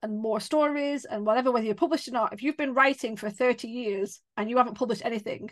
and 0.01 0.17
more 0.17 0.39
stories 0.39 1.05
and 1.05 1.25
whatever, 1.25 1.51
whether 1.51 1.65
you're 1.65 1.75
published 1.75 2.07
or 2.07 2.11
not, 2.11 2.33
if 2.33 2.43
you've 2.43 2.57
been 2.57 2.73
writing 2.73 3.15
for 3.15 3.29
30 3.29 3.67
years 3.67 4.21
and 4.37 4.49
you 4.49 4.57
haven't 4.57 4.77
published 4.77 5.03
anything, 5.03 5.49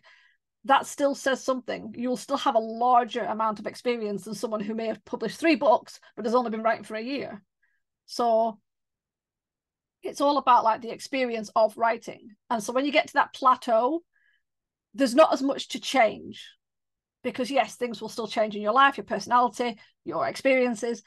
that 0.66 0.86
still 0.86 1.16
says 1.16 1.44
something. 1.44 1.94
You'll 1.98 2.18
still 2.18 2.38
have 2.38 2.56
a 2.56 2.60
larger 2.60 3.24
amount 3.24 3.60
of 3.60 3.68
experience 3.68 4.24
than 4.24 4.36
someone 4.36 4.60
who 4.60 4.76
may 4.76 4.88
have 4.88 5.04
published 5.06 5.40
three 5.40 5.56
books 5.56 6.00
but 6.16 6.26
has 6.26 6.36
only 6.36 6.52
been 6.52 6.64
writing 6.64 6.84
for 6.84 6.96
a 6.96 7.02
year. 7.02 7.42
So 8.06 8.60
it's 10.04 10.22
all 10.22 10.38
about 10.38 10.64
like 10.64 10.82
the 10.82 10.92
experience 10.92 11.50
of 11.56 11.78
writing. 11.78 12.30
And 12.50 12.62
so 12.62 12.74
when 12.74 12.86
you 12.86 12.92
get 12.92 13.08
to 13.08 13.14
that 13.14 13.34
plateau, 13.34 14.02
there's 14.94 15.16
not 15.16 15.34
as 15.34 15.42
much 15.42 15.70
to 15.70 15.80
change 15.80 16.46
because 17.24 17.50
yes, 17.50 17.76
things 17.76 18.02
will 18.02 18.10
still 18.10 18.28
change 18.28 18.56
in 18.56 18.62
your 18.62 18.74
life, 18.74 18.98
your 18.98 19.06
personality, 19.06 19.78
your 20.06 20.28
experiences, 20.28 21.04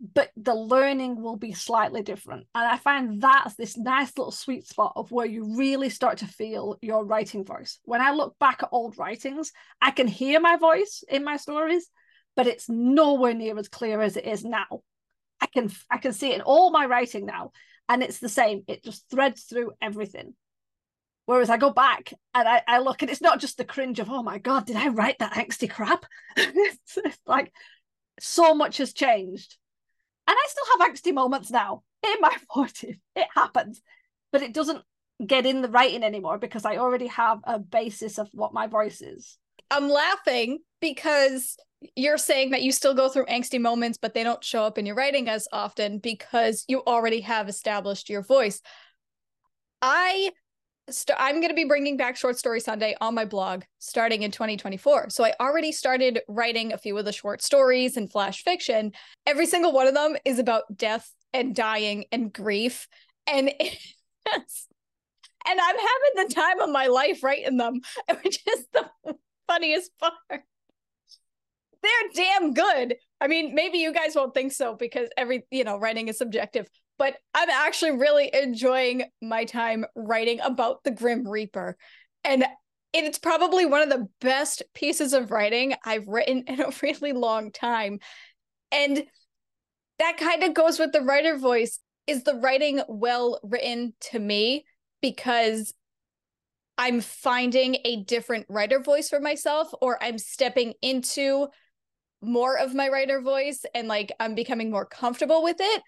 but 0.00 0.30
the 0.36 0.54
learning 0.54 1.22
will 1.22 1.36
be 1.36 1.52
slightly 1.52 2.02
different. 2.02 2.46
And 2.54 2.66
I 2.66 2.76
find 2.76 3.20
that's 3.20 3.54
this 3.54 3.76
nice 3.76 4.16
little 4.16 4.32
sweet 4.32 4.66
spot 4.66 4.92
of 4.94 5.10
where 5.10 5.26
you 5.26 5.56
really 5.56 5.88
start 5.88 6.18
to 6.18 6.26
feel 6.26 6.76
your 6.82 7.04
writing 7.04 7.44
voice. 7.44 7.78
When 7.84 8.00
I 8.00 8.10
look 8.10 8.38
back 8.38 8.62
at 8.62 8.68
old 8.72 8.98
writings, 8.98 9.52
I 9.80 9.90
can 9.90 10.06
hear 10.06 10.38
my 10.38 10.56
voice 10.56 11.02
in 11.08 11.24
my 11.24 11.38
stories, 11.38 11.88
but 12.34 12.46
it's 12.46 12.68
nowhere 12.68 13.34
near 13.34 13.58
as 13.58 13.68
clear 13.68 14.02
as 14.02 14.16
it 14.16 14.26
is 14.26 14.44
now. 14.44 14.82
I 15.40 15.46
can 15.46 15.70
I 15.90 15.98
can 15.98 16.12
see 16.12 16.32
it 16.32 16.36
in 16.36 16.40
all 16.42 16.70
my 16.70 16.86
writing 16.86 17.24
now, 17.24 17.52
and 17.88 18.02
it's 18.02 18.18
the 18.18 18.28
same. 18.28 18.64
It 18.68 18.84
just 18.84 19.08
threads 19.10 19.44
through 19.44 19.72
everything. 19.80 20.34
Whereas 21.24 21.50
I 21.50 21.56
go 21.56 21.70
back 21.70 22.12
and 22.34 22.46
I, 22.46 22.62
I 22.68 22.78
look 22.78 23.02
and 23.02 23.10
it's 23.10 23.20
not 23.20 23.40
just 23.40 23.58
the 23.58 23.64
cringe 23.64 23.98
of, 23.98 24.08
oh 24.08 24.22
my 24.22 24.38
God, 24.38 24.64
did 24.64 24.76
I 24.76 24.88
write 24.88 25.18
that 25.18 25.32
angsty 25.32 25.68
crap? 25.68 26.06
it's, 26.36 26.96
it's 27.04 27.18
like 27.26 27.52
so 28.20 28.54
much 28.54 28.76
has 28.76 28.92
changed 28.92 29.56
and 30.26 30.36
I 30.36 30.46
still 30.48 30.78
have 30.78 30.90
angsty 30.90 31.14
moments 31.14 31.50
now 31.50 31.82
in 32.04 32.20
my 32.20 32.36
40s. 32.54 32.98
It 33.14 33.26
happens. 33.34 33.80
But 34.32 34.42
it 34.42 34.52
doesn't 34.52 34.82
get 35.24 35.46
in 35.46 35.62
the 35.62 35.68
writing 35.68 36.02
anymore 36.02 36.38
because 36.38 36.64
I 36.64 36.76
already 36.76 37.06
have 37.06 37.38
a 37.44 37.58
basis 37.58 38.18
of 38.18 38.28
what 38.32 38.52
my 38.52 38.66
voice 38.66 39.00
is. 39.00 39.38
I'm 39.70 39.88
laughing 39.88 40.58
because 40.80 41.56
you're 41.94 42.18
saying 42.18 42.50
that 42.50 42.62
you 42.62 42.72
still 42.72 42.94
go 42.94 43.08
through 43.08 43.26
angsty 43.26 43.60
moments, 43.60 43.98
but 44.00 44.14
they 44.14 44.22
don't 44.22 44.44
show 44.44 44.62
up 44.62 44.78
in 44.78 44.86
your 44.86 44.94
writing 44.94 45.28
as 45.28 45.48
often 45.52 45.98
because 45.98 46.64
you 46.68 46.82
already 46.86 47.20
have 47.20 47.48
established 47.48 48.08
your 48.08 48.22
voice. 48.22 48.60
I 49.82 50.30
st- 50.90 51.18
I'm 51.20 51.36
going 51.36 51.50
to 51.50 51.54
be 51.54 51.64
bringing 51.64 51.96
back 51.96 52.16
Short 52.16 52.38
Story 52.38 52.60
Sunday 52.60 52.94
on 53.00 53.14
my 53.14 53.24
blog 53.24 53.62
starting 53.78 54.22
in 54.22 54.30
2024. 54.30 55.10
So 55.10 55.24
I 55.24 55.34
already 55.40 55.72
started 55.72 56.20
writing 56.28 56.72
a 56.72 56.78
few 56.78 56.96
of 56.98 57.04
the 57.04 57.12
short 57.12 57.42
stories 57.42 57.96
and 57.96 58.10
flash 58.10 58.42
fiction. 58.42 58.92
Every 59.26 59.46
single 59.46 59.72
one 59.72 59.86
of 59.86 59.94
them 59.94 60.16
is 60.24 60.38
about 60.38 60.64
death 60.76 61.10
and 61.32 61.54
dying 61.54 62.06
and 62.12 62.32
grief. 62.32 62.88
And 63.26 63.52
and 65.46 65.60
I'm 65.60 65.76
having 65.76 66.28
the 66.28 66.34
time 66.34 66.60
of 66.60 66.70
my 66.70 66.86
life 66.86 67.22
writing 67.22 67.56
them, 67.56 67.80
which 68.22 68.40
is 68.46 68.66
the 68.72 68.88
funniest 69.46 69.90
part. 69.98 70.42
They're 71.82 72.10
damn 72.14 72.52
good. 72.52 72.96
I 73.20 73.28
mean, 73.28 73.54
maybe 73.54 73.78
you 73.78 73.92
guys 73.92 74.14
won't 74.14 74.34
think 74.34 74.52
so 74.52 74.74
because 74.74 75.08
every, 75.16 75.46
you 75.50 75.64
know, 75.64 75.78
writing 75.78 76.08
is 76.08 76.18
subjective, 76.18 76.68
but 76.98 77.16
I'm 77.34 77.50
actually 77.50 77.92
really 77.92 78.30
enjoying 78.32 79.04
my 79.20 79.44
time 79.44 79.84
writing 79.94 80.40
about 80.40 80.82
the 80.84 80.90
Grim 80.90 81.28
Reaper. 81.28 81.76
And 82.24 82.44
it's 82.92 83.18
probably 83.18 83.66
one 83.66 83.82
of 83.82 83.90
the 83.90 84.08
best 84.20 84.62
pieces 84.74 85.12
of 85.12 85.30
writing 85.30 85.74
I've 85.84 86.08
written 86.08 86.44
in 86.46 86.60
a 86.60 86.72
really 86.82 87.12
long 87.12 87.52
time. 87.52 87.98
And 88.72 89.04
that 89.98 90.16
kind 90.18 90.42
of 90.42 90.54
goes 90.54 90.78
with 90.78 90.92
the 90.92 91.02
writer 91.02 91.36
voice. 91.38 91.78
Is 92.06 92.22
the 92.22 92.34
writing 92.34 92.82
well 92.88 93.40
written 93.42 93.94
to 94.12 94.18
me? 94.18 94.64
Because 95.02 95.74
I'm 96.78 97.00
finding 97.00 97.78
a 97.84 98.02
different 98.04 98.46
writer 98.48 98.80
voice 98.80 99.08
for 99.08 99.20
myself, 99.20 99.70
or 99.80 100.02
I'm 100.02 100.18
stepping 100.18 100.74
into 100.82 101.48
more 102.22 102.58
of 102.58 102.74
my 102.74 102.88
writer 102.88 103.20
voice 103.20 103.64
and 103.74 103.88
like 103.88 104.12
I'm 104.18 104.34
becoming 104.34 104.70
more 104.70 104.86
comfortable 104.86 105.42
with 105.42 105.56
it 105.60 105.82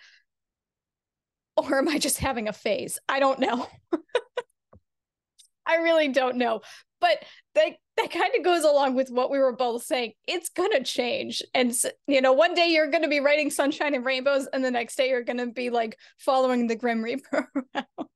or 1.59 1.79
am 1.79 1.89
I 1.89 1.99
just 1.99 2.19
having 2.19 2.49
a 2.49 2.53
phase? 2.53 2.99
I 3.09 3.21
don't 3.21 3.39
know. 3.39 3.67
I 5.67 5.77
really 5.77 6.09
don't 6.09 6.37
know. 6.37 6.63
But 7.01 7.23
that 7.55 7.75
that 7.97 8.11
kind 8.11 8.33
of 8.37 8.45
goes 8.45 8.65
along 8.65 8.95
with 8.95 9.11
what 9.11 9.31
we 9.31 9.39
were 9.39 9.55
both 9.55 9.85
saying. 9.85 10.13
It's 10.27 10.49
gonna 10.49 10.83
change, 10.83 11.43
and 11.55 11.73
you 12.07 12.21
know, 12.21 12.33
one 12.33 12.55
day 12.55 12.69
you're 12.69 12.91
gonna 12.91 13.09
be 13.09 13.21
writing 13.21 13.51
sunshine 13.51 13.95
and 13.95 14.05
rainbows, 14.05 14.47
and 14.53 14.65
the 14.65 14.71
next 14.71 14.97
day 14.97 15.11
you're 15.11 15.23
gonna 15.23 15.47
be 15.47 15.71
like 15.71 15.97
following 16.19 16.67
the 16.67 16.77
Grim 16.77 17.03
Reaper 17.03 17.51
around 17.75 18.09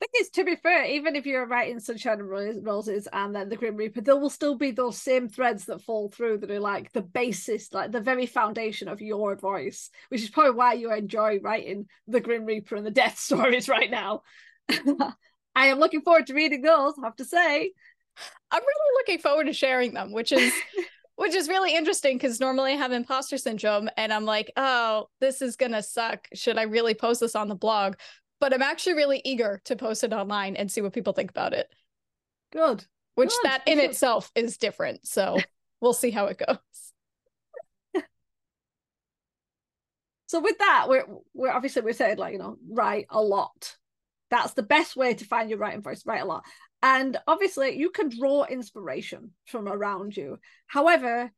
think 0.00 0.10
it's 0.14 0.30
to 0.30 0.44
be 0.44 0.56
fair, 0.56 0.86
even 0.86 1.14
if 1.14 1.26
you're 1.26 1.46
writing 1.46 1.78
Sunshine 1.78 2.20
and 2.20 2.64
Roses 2.64 3.06
and 3.12 3.34
then 3.34 3.50
the 3.50 3.56
Grim 3.56 3.76
Reaper, 3.76 4.00
there 4.00 4.16
will 4.16 4.30
still 4.30 4.56
be 4.56 4.70
those 4.70 5.00
same 5.00 5.28
threads 5.28 5.66
that 5.66 5.82
fall 5.82 6.08
through 6.08 6.38
that 6.38 6.50
are 6.50 6.58
like 6.58 6.90
the 6.92 7.02
basis, 7.02 7.72
like 7.72 7.92
the 7.92 8.00
very 8.00 8.24
foundation 8.24 8.88
of 8.88 9.02
your 9.02 9.36
voice, 9.36 9.90
which 10.08 10.22
is 10.22 10.30
probably 10.30 10.52
why 10.52 10.72
you 10.72 10.90
enjoy 10.90 11.38
writing 11.40 11.86
the 12.08 12.20
Grim 12.20 12.46
Reaper 12.46 12.76
and 12.76 12.86
the 12.86 12.90
death 12.90 13.18
stories 13.18 13.68
right 13.68 13.90
now. 13.90 14.22
I 15.54 15.66
am 15.66 15.78
looking 15.78 16.00
forward 16.00 16.26
to 16.28 16.34
reading 16.34 16.62
those, 16.62 16.94
I 16.98 17.04
have 17.04 17.16
to 17.16 17.24
say. 17.24 17.72
I'm 18.50 18.62
really 18.62 18.94
looking 18.98 19.18
forward 19.18 19.46
to 19.46 19.52
sharing 19.52 19.92
them, 19.92 20.12
which 20.12 20.32
is 20.32 20.52
which 21.16 21.34
is 21.34 21.48
really 21.48 21.76
interesting 21.76 22.16
because 22.16 22.40
normally 22.40 22.72
I 22.72 22.76
have 22.76 22.92
imposter 22.92 23.36
syndrome 23.36 23.90
and 23.98 24.10
I'm 24.10 24.24
like, 24.24 24.50
oh, 24.56 25.08
this 25.20 25.42
is 25.42 25.56
gonna 25.56 25.82
suck. 25.82 26.26
Should 26.32 26.56
I 26.56 26.62
really 26.62 26.94
post 26.94 27.20
this 27.20 27.36
on 27.36 27.48
the 27.48 27.54
blog? 27.54 27.96
But 28.40 28.54
I'm 28.54 28.62
actually 28.62 28.94
really 28.94 29.20
eager 29.24 29.60
to 29.66 29.76
post 29.76 30.02
it 30.02 30.12
online 30.12 30.56
and 30.56 30.70
see 30.70 30.80
what 30.80 30.94
people 30.94 31.12
think 31.12 31.30
about 31.30 31.52
it. 31.52 31.68
Good. 32.52 32.84
Which 33.14 33.30
Good. 33.30 33.44
that 33.44 33.62
in 33.66 33.78
itself 33.78 34.30
is 34.34 34.56
different. 34.56 35.06
So 35.06 35.38
we'll 35.80 35.92
see 35.92 36.10
how 36.10 36.26
it 36.26 36.38
goes. 36.38 38.02
so 40.26 40.40
with 40.40 40.58
that, 40.58 40.86
we're 40.88 41.04
we're 41.34 41.52
obviously 41.52 41.82
we 41.82 41.92
said 41.92 42.18
like, 42.18 42.32
you 42.32 42.38
know, 42.38 42.56
write 42.68 43.06
a 43.10 43.22
lot. 43.22 43.76
That's 44.30 44.54
the 44.54 44.62
best 44.62 44.96
way 44.96 45.14
to 45.14 45.24
find 45.24 45.50
your 45.50 45.58
writing 45.58 45.82
voice, 45.82 46.06
write 46.06 46.22
a 46.22 46.26
lot. 46.26 46.44
And 46.82 47.16
obviously 47.26 47.76
you 47.76 47.90
can 47.90 48.08
draw 48.08 48.44
inspiration 48.44 49.32
from 49.46 49.68
around 49.68 50.16
you. 50.16 50.38
However, 50.66 51.30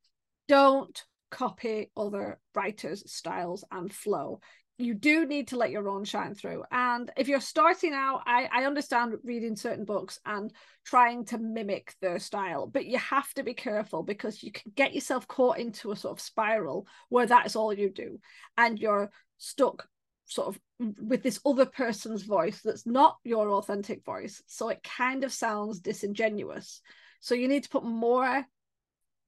don't 0.47 1.03
copy 1.31 1.91
other 1.97 2.39
writers' 2.55 3.11
styles 3.11 3.65
and 3.73 3.93
flow 3.93 4.41
you 4.83 4.95
do 4.95 5.27
need 5.27 5.49
to 5.49 5.57
let 5.57 5.71
your 5.71 5.89
own 5.89 6.05
shine 6.05 6.35
through. 6.35 6.65
And 6.71 7.11
if 7.17 7.29
you're 7.29 7.41
starting 7.41 7.93
out, 7.95 8.23
I, 8.27 8.49
I 8.53 8.65
understand 8.65 9.15
reading 9.25 9.57
certain 9.57 9.85
books 9.85 10.19
and 10.25 10.53
trying 10.85 11.25
to 11.27 11.39
mimic 11.39 11.95
their 12.01 12.19
style, 12.19 12.67
but 12.67 12.87
you 12.87 12.99
have 12.99 13.33
to 13.35 13.43
be 13.43 13.55
careful 13.55 14.03
because 14.03 14.43
you 14.43 14.53
can 14.53 14.73
get 14.75 14.95
yourself 14.95 15.29
caught 15.29 15.59
into 15.59 15.93
a 15.93 15.97
sort 15.97 16.13
of 16.13 16.21
spiral 16.21 16.87
where 17.09 17.27
that's 17.27 17.57
all 17.57 17.73
you 17.73 17.91
do. 17.91 18.19
And 18.57 18.79
you're 18.79 19.11
stuck 19.39 19.87
sort 20.25 20.49
of 20.49 20.61
with 21.01 21.23
this 21.23 21.41
other 21.45 21.67
person's 21.67 22.23
voice 22.23 22.61
that's 22.63 22.87
not 22.87 23.19
your 23.25 23.51
authentic 23.51 24.05
voice. 24.05 24.43
So 24.47 24.69
it 24.69 24.83
kind 24.83 25.25
of 25.25 25.33
sounds 25.33 25.81
disingenuous. 25.81 26.81
So 27.21 27.35
you 27.35 27.49
need 27.49 27.65
to 27.65 27.71
put 27.71 27.85
more 27.85 28.45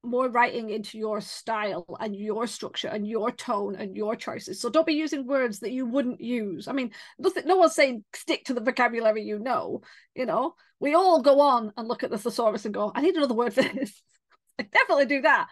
more 0.05 0.29
writing 0.29 0.71
into 0.71 0.99
your 0.99 1.21
style 1.21 1.97
and 2.01 2.15
your 2.15 2.47
structure 2.47 2.89
and 2.89 3.07
your 3.07 3.31
tone 3.31 3.77
and 3.77 3.97
your 3.97 4.17
choices. 4.17 4.61
So 4.61 4.69
don't 4.69 4.87
be 4.87 4.95
using 4.95 5.27
words 5.27 5.61
that 5.61 5.73
you 5.73 5.87
wouldn't 5.87 6.21
use. 6.21 6.69
I 6.69 6.73
mean, 6.73 6.91
nothing, 7.19 7.47
no 7.47 7.57
one's 7.57 7.75
saying 7.75 8.05
stick 8.15 8.45
to 8.47 8.55
the 8.55 8.61
vocabulary 8.61 9.23
you 9.23 9.39
know. 9.39 9.83
You 10.15 10.27
know, 10.27 10.55
we 10.81 10.95
all 10.95 11.23
go 11.23 11.41
on 11.41 11.73
and 11.77 11.89
look 11.89 12.03
at 12.03 12.11
the 12.11 12.19
thesaurus 12.19 12.65
and 12.65 12.75
go, 12.75 12.93
I 12.95 13.01
need 13.01 13.17
another 13.17 13.35
word 13.35 13.55
for 13.55 13.63
this. 13.63 14.03
I 14.59 14.63
definitely 14.63 15.07
do 15.07 15.23
that. 15.23 15.49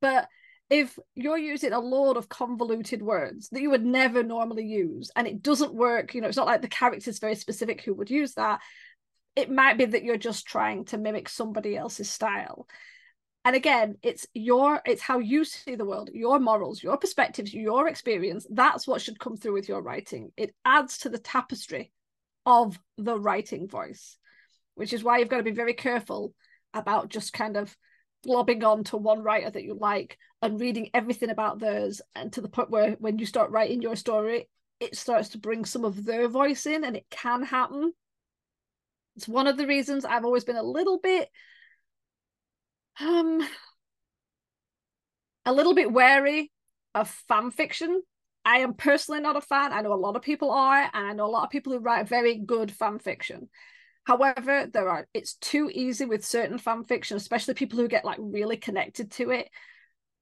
But 0.00 0.28
if 0.70 0.98
you're 1.14 1.38
using 1.38 1.72
a 1.72 1.80
load 1.80 2.16
of 2.16 2.28
convoluted 2.28 3.02
words 3.02 3.50
that 3.50 3.60
you 3.60 3.70
would 3.70 3.84
never 3.84 4.22
normally 4.22 4.64
use 4.64 5.10
and 5.14 5.26
it 5.26 5.42
doesn't 5.42 5.74
work, 5.74 6.14
you 6.14 6.20
know, 6.20 6.28
it's 6.28 6.36
not 6.36 6.46
like 6.46 6.62
the 6.62 6.68
character's 6.68 7.18
very 7.18 7.34
specific 7.34 7.82
who 7.82 7.94
would 7.94 8.10
use 8.10 8.34
that. 8.34 8.60
It 9.36 9.50
might 9.50 9.78
be 9.78 9.84
that 9.84 10.02
you're 10.02 10.16
just 10.16 10.46
trying 10.46 10.86
to 10.86 10.98
mimic 10.98 11.28
somebody 11.28 11.76
else's 11.76 12.10
style 12.10 12.66
and 13.44 13.56
again 13.56 13.96
it's 14.02 14.26
your 14.34 14.80
it's 14.86 15.02
how 15.02 15.18
you 15.18 15.44
see 15.44 15.74
the 15.74 15.84
world 15.84 16.10
your 16.12 16.38
morals 16.38 16.82
your 16.82 16.96
perspectives 16.96 17.52
your 17.52 17.88
experience. 17.88 18.46
That's 18.50 18.86
what 18.86 19.00
should 19.00 19.18
come 19.18 19.36
through 19.36 19.54
with 19.54 19.68
your 19.68 19.82
writing. 19.82 20.32
It 20.36 20.54
adds 20.64 20.98
to 20.98 21.08
the 21.08 21.18
tapestry 21.18 21.92
of 22.46 22.78
the 22.98 23.18
writing 23.18 23.68
voice 23.68 24.16
which 24.74 24.92
is 24.92 25.04
why 25.04 25.18
you've 25.18 25.28
got 25.28 25.36
to 25.36 25.42
be 25.42 25.50
very 25.50 25.74
careful 25.74 26.34
about 26.74 27.10
just 27.10 27.32
kind 27.32 27.56
of 27.56 27.76
globbing 28.26 28.64
on 28.64 28.84
to 28.84 28.96
one 28.96 29.22
writer 29.22 29.50
that 29.50 29.64
you 29.64 29.74
like 29.74 30.16
and 30.40 30.60
reading 30.60 30.90
everything 30.94 31.28
about 31.28 31.58
theirs. 31.58 32.00
And 32.14 32.32
to 32.32 32.40
the 32.40 32.48
point 32.48 32.70
where 32.70 32.92
when 32.92 33.18
you 33.18 33.26
start 33.26 33.50
writing 33.50 33.82
your 33.82 33.96
story 33.96 34.48
it 34.80 34.96
starts 34.96 35.28
to 35.30 35.38
bring 35.38 35.64
some 35.64 35.84
of 35.84 36.04
their 36.04 36.28
voice 36.28 36.66
in 36.66 36.82
and 36.82 36.96
it 36.96 37.06
can 37.08 37.44
happen. 37.44 37.92
It's 39.14 39.28
one 39.28 39.46
of 39.46 39.56
the 39.56 39.66
reasons 39.66 40.04
i've 40.04 40.24
always 40.24 40.44
been 40.44 40.56
a 40.56 40.62
little 40.62 40.98
bit 40.98 41.28
um 43.00 43.46
a 45.44 45.52
little 45.52 45.74
bit 45.74 45.92
wary 45.92 46.50
of 46.94 47.08
fan 47.28 47.50
fiction. 47.50 48.02
I 48.44 48.58
am 48.58 48.74
personally 48.74 49.20
not 49.20 49.36
a 49.36 49.40
fan. 49.40 49.72
I 49.72 49.82
know 49.82 49.92
a 49.92 49.94
lot 49.94 50.16
of 50.16 50.22
people 50.22 50.50
are, 50.50 50.90
and 50.92 51.06
I 51.06 51.12
know 51.12 51.26
a 51.26 51.30
lot 51.30 51.44
of 51.44 51.50
people 51.50 51.72
who 51.72 51.78
write 51.78 52.08
very 52.08 52.38
good 52.38 52.72
fan 52.72 52.98
fiction. 52.98 53.48
However, 54.04 54.66
there 54.72 54.88
are 54.88 55.06
it's 55.14 55.34
too 55.34 55.70
easy 55.72 56.04
with 56.04 56.24
certain 56.24 56.58
fan 56.58 56.84
fiction, 56.84 57.16
especially 57.16 57.54
people 57.54 57.78
who 57.78 57.88
get 57.88 58.04
like 58.04 58.18
really 58.20 58.56
connected 58.56 59.12
to 59.12 59.30
it, 59.30 59.48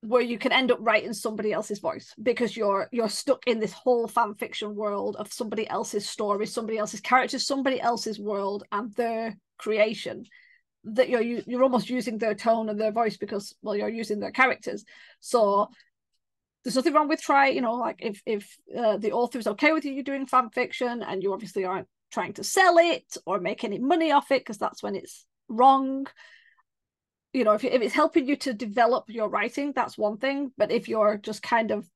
where 0.02 0.20
you 0.20 0.38
can 0.38 0.52
end 0.52 0.70
up 0.70 0.78
writing 0.80 1.14
somebody 1.14 1.52
else's 1.52 1.78
voice 1.78 2.14
because 2.22 2.56
you're 2.56 2.88
you're 2.92 3.08
stuck 3.08 3.46
in 3.46 3.58
this 3.58 3.72
whole 3.72 4.06
fan 4.06 4.34
fiction 4.34 4.74
world 4.74 5.16
of 5.16 5.32
somebody 5.32 5.68
else's 5.68 6.08
story, 6.08 6.46
somebody 6.46 6.76
else's 6.76 7.00
characters, 7.00 7.46
somebody 7.46 7.80
else's 7.80 8.20
world 8.20 8.64
and 8.70 8.92
their 8.94 9.36
creation. 9.58 10.24
That 10.84 11.08
you're 11.08 11.22
you're 11.22 11.62
almost 11.62 11.90
using 11.90 12.18
their 12.18 12.34
tone 12.34 12.68
and 12.68 12.80
their 12.80 12.92
voice 12.92 13.16
because 13.16 13.54
well 13.62 13.76
you're 13.76 13.88
using 13.88 14.20
their 14.20 14.30
characters. 14.30 14.84
So 15.20 15.68
there's 16.62 16.76
nothing 16.76 16.92
wrong 16.92 17.08
with 17.08 17.20
try 17.22 17.48
you 17.48 17.60
know 17.60 17.74
like 17.74 17.96
if 18.00 18.22
if 18.26 18.56
uh, 18.76 18.96
the 18.98 19.12
author 19.12 19.38
is 19.38 19.46
okay 19.46 19.72
with 19.72 19.84
you 19.84 20.02
doing 20.02 20.26
fan 20.26 20.50
fiction 20.50 21.02
and 21.02 21.22
you 21.22 21.32
obviously 21.32 21.64
aren't 21.64 21.88
trying 22.10 22.32
to 22.34 22.44
sell 22.44 22.76
it 22.78 23.16
or 23.24 23.40
make 23.40 23.64
any 23.64 23.78
money 23.78 24.12
off 24.12 24.30
it 24.30 24.40
because 24.40 24.58
that's 24.58 24.82
when 24.82 24.94
it's 24.94 25.26
wrong 25.48 26.06
you 27.32 27.44
know 27.44 27.52
if, 27.52 27.64
if 27.64 27.80
it's 27.80 27.94
helping 27.94 28.26
you 28.26 28.36
to 28.36 28.52
develop 28.52 29.04
your 29.08 29.28
writing 29.28 29.72
that's 29.74 29.96
one 29.96 30.18
thing 30.18 30.50
but 30.58 30.70
if 30.70 30.88
you're 30.88 31.16
just 31.16 31.42
kind 31.42 31.70
of 31.70 31.88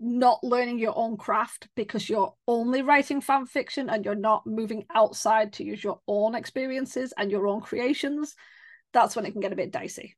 not 0.00 0.42
learning 0.42 0.78
your 0.78 0.96
own 0.96 1.16
craft 1.16 1.68
because 1.76 2.08
you're 2.08 2.34
only 2.48 2.82
writing 2.82 3.20
fan 3.20 3.46
fiction 3.46 3.90
and 3.90 4.04
you're 4.04 4.14
not 4.14 4.46
moving 4.46 4.84
outside 4.94 5.52
to 5.52 5.64
use 5.64 5.84
your 5.84 6.00
own 6.08 6.34
experiences 6.34 7.12
and 7.18 7.30
your 7.30 7.46
own 7.46 7.60
creations 7.60 8.34
that's 8.92 9.14
when 9.14 9.26
it 9.26 9.32
can 9.32 9.40
get 9.40 9.52
a 9.52 9.56
bit 9.56 9.70
dicey 9.70 10.16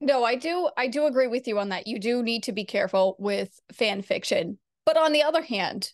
no 0.00 0.22
i 0.22 0.34
do 0.34 0.68
i 0.76 0.86
do 0.86 1.06
agree 1.06 1.26
with 1.26 1.48
you 1.48 1.58
on 1.58 1.70
that 1.70 1.86
you 1.86 1.98
do 1.98 2.22
need 2.22 2.42
to 2.42 2.52
be 2.52 2.64
careful 2.64 3.16
with 3.18 3.58
fan 3.72 4.02
fiction 4.02 4.58
but 4.84 4.96
on 4.96 5.12
the 5.12 5.22
other 5.22 5.42
hand 5.42 5.92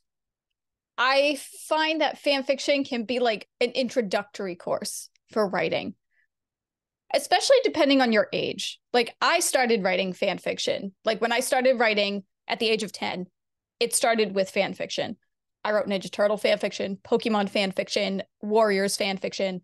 I 0.99 1.39
find 1.69 2.01
that 2.01 2.19
fan 2.19 2.45
fiction 2.45 2.85
can 2.85 3.05
be 3.05 3.19
like 3.19 3.49
an 3.61 3.71
introductory 3.71 4.55
course 4.55 5.09
for 5.31 5.47
writing, 5.47 5.95
especially 7.15 7.57
depending 7.65 8.01
on 8.01 8.13
your 8.13 8.29
age. 8.33 8.79
Like 8.93 9.15
I 9.21 9.41
started 9.41 9.83
writing 9.83 10.13
fan 10.13 10.39
fiction. 10.39 10.95
Like 11.05 11.21
when 11.21 11.33
I 11.33 11.41
started 11.41 11.81
writing 11.81 12.25
at 12.49 12.59
the 12.59 12.69
age 12.69 12.83
of 12.83 12.93
10, 12.93 13.27
it 13.81 13.95
started 13.95 14.35
with 14.35 14.51
fan 14.51 14.75
fiction. 14.75 15.17
I 15.65 15.73
wrote 15.73 15.87
Ninja 15.87 16.11
Turtle 16.11 16.37
fan 16.37 16.59
fiction, 16.59 16.99
Pokemon 17.05 17.49
fan 17.49 17.73
fiction, 17.73 18.23
Warriors 18.41 18.97
fan 18.97 19.17
fiction. 19.17 19.63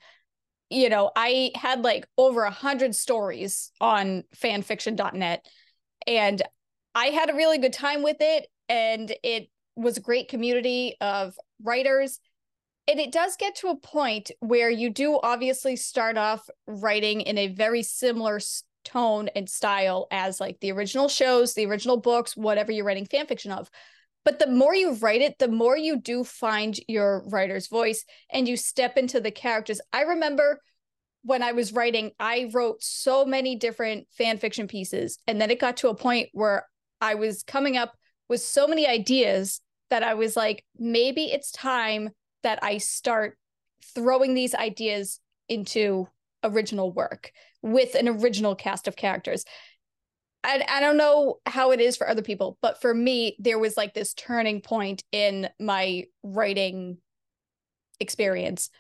You 0.71 0.89
know, 0.89 1.11
I 1.17 1.51
had 1.55 1.83
like 1.83 2.07
over 2.17 2.43
a 2.43 2.51
hundred 2.51 2.95
stories 2.95 3.73
on 3.81 4.25
fanfiction.net 4.37 5.47
and 6.07 6.43
I 6.95 7.07
had 7.07 7.31
a 7.31 7.35
really 7.35 7.59
good 7.59 7.73
time 7.73 8.03
with 8.03 8.19
it. 8.21 8.49
And 8.69 9.15
it 9.23 9.49
was 9.77 9.97
a 9.97 10.03
great 10.03 10.29
community 10.29 10.97
of 11.01 11.35
writers. 11.63 12.21
And 12.87 13.01
it 13.01 13.13
does 13.13 13.37
get 13.37 13.57
to 13.57 13.69
a 13.69 13.77
point 13.77 14.31
where 14.41 14.71
you 14.71 14.91
do 14.91 15.19
obviously 15.23 15.77
start 15.77 16.17
off 16.17 16.49
writing 16.67 17.21
in 17.21 17.39
a 17.39 17.49
very 17.49 17.83
similar 17.83 18.41
tone 18.85 19.29
and 19.35 19.49
style 19.49 20.07
as 20.11 20.41
like 20.41 20.59
the 20.61 20.73
original 20.73 21.09
shows, 21.09 21.55
the 21.55 21.67
original 21.67 21.97
books, 21.97 22.37
whatever 22.37 22.73
you're 22.73 22.85
writing 22.85 23.07
fan 23.07 23.27
fiction 23.27 23.53
of. 23.53 23.71
But 24.25 24.39
the 24.39 24.47
more 24.47 24.75
you 24.75 24.95
write 24.95 25.23
it, 25.23 25.39
the 25.39 25.49
more 25.49 25.77
you 25.77 26.01
do 26.01 26.25
find 26.25 26.79
your 26.89 27.23
writer's 27.29 27.69
voice 27.69 28.05
and 28.31 28.47
you 28.49 28.57
step 28.57 28.97
into 28.97 29.21
the 29.21 29.31
characters. 29.31 29.81
I 29.93 30.03
remember 30.03 30.61
when 31.23 31.43
I 31.43 31.53
was 31.53 31.73
writing, 31.73 32.13
I 32.19 32.51
wrote 32.53 32.83
so 32.83 33.25
many 33.25 33.57
different 33.57 34.07
fan 34.11 34.39
fiction 34.39 34.69
pieces. 34.69 35.19
And 35.27 35.41
then 35.41 35.51
it 35.51 35.61
got 35.61 35.79
to 35.79 35.89
a 35.89 35.95
point 35.95 36.29
where 36.33 36.67
I 37.01 37.15
was 37.15 37.43
coming 37.43 37.77
up 37.77 37.95
with 38.29 38.41
so 38.41 38.67
many 38.67 38.87
ideas 38.87 39.61
that 39.91 40.03
I 40.03 40.15
was 40.15 40.37
like, 40.37 40.65
maybe 40.79 41.25
it's 41.25 41.51
time 41.51 42.11
that 42.43 42.59
I 42.63 42.79
start 42.79 43.39
throwing 43.95 44.35
these 44.35 44.55
ideas 44.55 45.21
into 45.49 46.09
original 46.45 46.93
work 46.93 47.33
with 47.63 47.95
an 47.95 48.09
original 48.09 48.55
cast 48.55 48.89
of 48.89 48.97
characters. 48.97 49.45
I, 50.45 50.65
I 50.69 50.81
don't 50.81 50.97
know 50.97 51.39
how 51.47 51.73
it 51.73 51.81
is 51.81 51.97
for 51.97 52.09
other 52.09 52.23
people, 52.23 52.59
but 52.63 52.81
for 52.81 52.95
me, 52.95 53.37
there 53.39 53.59
was 53.59 53.77
like 53.77 53.95
this 53.95 54.15
turning 54.15 54.61
point 54.61 55.03
in 55.11 55.49
my 55.59 56.05
writing 56.23 56.99
experience 58.01 58.71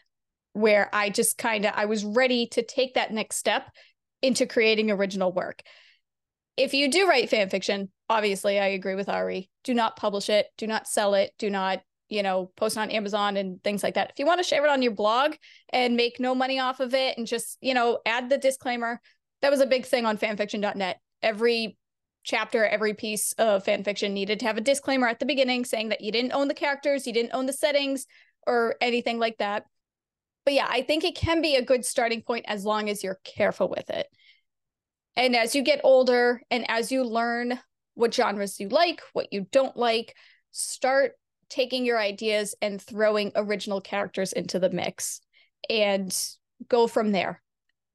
where 0.52 0.88
I 0.92 1.10
just 1.10 1.38
kind 1.38 1.64
of 1.66 1.72
I 1.74 1.86
was 1.86 2.04
ready 2.04 2.46
to 2.48 2.62
take 2.62 2.94
that 2.94 3.12
next 3.12 3.36
step 3.36 3.70
into 4.22 4.46
creating 4.46 4.90
original 4.90 5.32
work 5.32 5.62
if 6.58 6.74
you 6.74 6.90
do 6.90 7.08
write 7.08 7.30
fan 7.30 7.48
fiction, 7.48 7.88
obviously 8.10 8.58
I 8.58 8.66
agree 8.66 8.96
with 8.96 9.08
Ari. 9.08 9.48
Do 9.62 9.74
not 9.74 9.96
publish 9.96 10.28
it, 10.28 10.48
do 10.58 10.66
not 10.66 10.88
sell 10.88 11.14
it, 11.14 11.30
do 11.38 11.48
not, 11.48 11.80
you 12.08 12.22
know, 12.22 12.50
post 12.56 12.78
on 12.78 12.90
Amazon 12.90 13.36
and 13.36 13.62
things 13.62 13.82
like 13.82 13.94
that. 13.94 14.10
If 14.10 14.18
you 14.18 14.26
want 14.26 14.38
to 14.40 14.44
share 14.44 14.64
it 14.64 14.70
on 14.70 14.82
your 14.82 14.92
blog 14.92 15.34
and 15.72 15.96
make 15.96 16.18
no 16.20 16.34
money 16.34 16.58
off 16.58 16.80
of 16.80 16.94
it 16.94 17.18
and 17.18 17.26
just, 17.26 17.58
you 17.60 17.74
know, 17.74 17.98
add 18.06 18.28
the 18.28 18.38
disclaimer, 18.38 19.00
that 19.42 19.50
was 19.50 19.60
a 19.60 19.66
big 19.66 19.86
thing 19.86 20.06
on 20.06 20.18
fanfiction.net. 20.18 21.00
Every 21.22 21.76
chapter, 22.24 22.66
every 22.66 22.94
piece 22.94 23.32
of 23.32 23.64
fanfiction 23.64 24.12
needed 24.12 24.40
to 24.40 24.46
have 24.46 24.58
a 24.58 24.62
disclaimer 24.62 25.06
at 25.06 25.18
the 25.18 25.26
beginning 25.26 25.64
saying 25.64 25.90
that 25.90 26.00
you 26.00 26.12
didn't 26.12 26.32
own 26.32 26.48
the 26.48 26.54
characters, 26.54 27.06
you 27.06 27.12
didn't 27.12 27.34
own 27.34 27.46
the 27.46 27.52
settings 27.52 28.06
or 28.46 28.76
anything 28.80 29.18
like 29.18 29.38
that. 29.38 29.64
But 30.44 30.54
yeah, 30.54 30.66
I 30.68 30.82
think 30.82 31.04
it 31.04 31.14
can 31.14 31.42
be 31.42 31.56
a 31.56 31.64
good 31.64 31.84
starting 31.84 32.22
point 32.22 32.46
as 32.48 32.64
long 32.64 32.88
as 32.88 33.04
you're 33.04 33.20
careful 33.24 33.68
with 33.68 33.90
it. 33.90 34.06
And 35.16 35.36
as 35.36 35.54
you 35.54 35.62
get 35.62 35.80
older 35.84 36.40
and 36.50 36.64
as 36.70 36.90
you 36.90 37.04
learn 37.04 37.58
what 37.94 38.14
genres 38.14 38.60
you 38.60 38.68
like, 38.68 39.02
what 39.12 39.32
you 39.32 39.46
don't 39.50 39.76
like, 39.76 40.14
start 40.52 41.12
taking 41.50 41.84
your 41.84 41.98
ideas 41.98 42.54
and 42.60 42.80
throwing 42.80 43.32
original 43.34 43.80
characters 43.80 44.32
into 44.32 44.58
the 44.58 44.70
mix 44.70 45.20
and 45.68 46.16
go 46.68 46.86
from 46.86 47.12
there. 47.12 47.42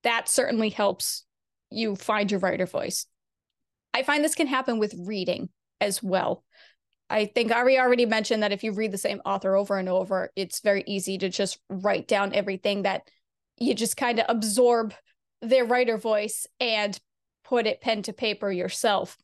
That 0.03 0.27
certainly 0.27 0.69
helps 0.69 1.25
you 1.69 1.95
find 1.95 2.29
your 2.29 2.39
writer 2.39 2.65
voice. 2.65 3.05
I 3.93 4.03
find 4.03 4.23
this 4.23 4.35
can 4.35 4.47
happen 4.47 4.79
with 4.79 4.95
reading 4.97 5.49
as 5.79 6.01
well. 6.01 6.43
I 7.09 7.25
think 7.25 7.51
Ari 7.51 7.77
already 7.77 8.05
mentioned 8.05 8.41
that 8.41 8.51
if 8.51 8.63
you 8.63 8.71
read 8.71 8.91
the 8.91 8.97
same 8.97 9.21
author 9.25 9.55
over 9.55 9.77
and 9.77 9.87
over, 9.87 10.31
it's 10.35 10.61
very 10.61 10.83
easy 10.87 11.17
to 11.19 11.29
just 11.29 11.59
write 11.69 12.07
down 12.07 12.33
everything 12.33 12.83
that 12.83 13.07
you 13.59 13.75
just 13.75 13.97
kind 13.97 14.19
of 14.19 14.25
absorb 14.29 14.93
their 15.41 15.65
writer 15.65 15.97
voice 15.97 16.47
and 16.59 16.99
put 17.43 17.67
it 17.67 17.81
pen 17.81 18.01
to 18.03 18.13
paper 18.13 18.51
yourself. 18.51 19.17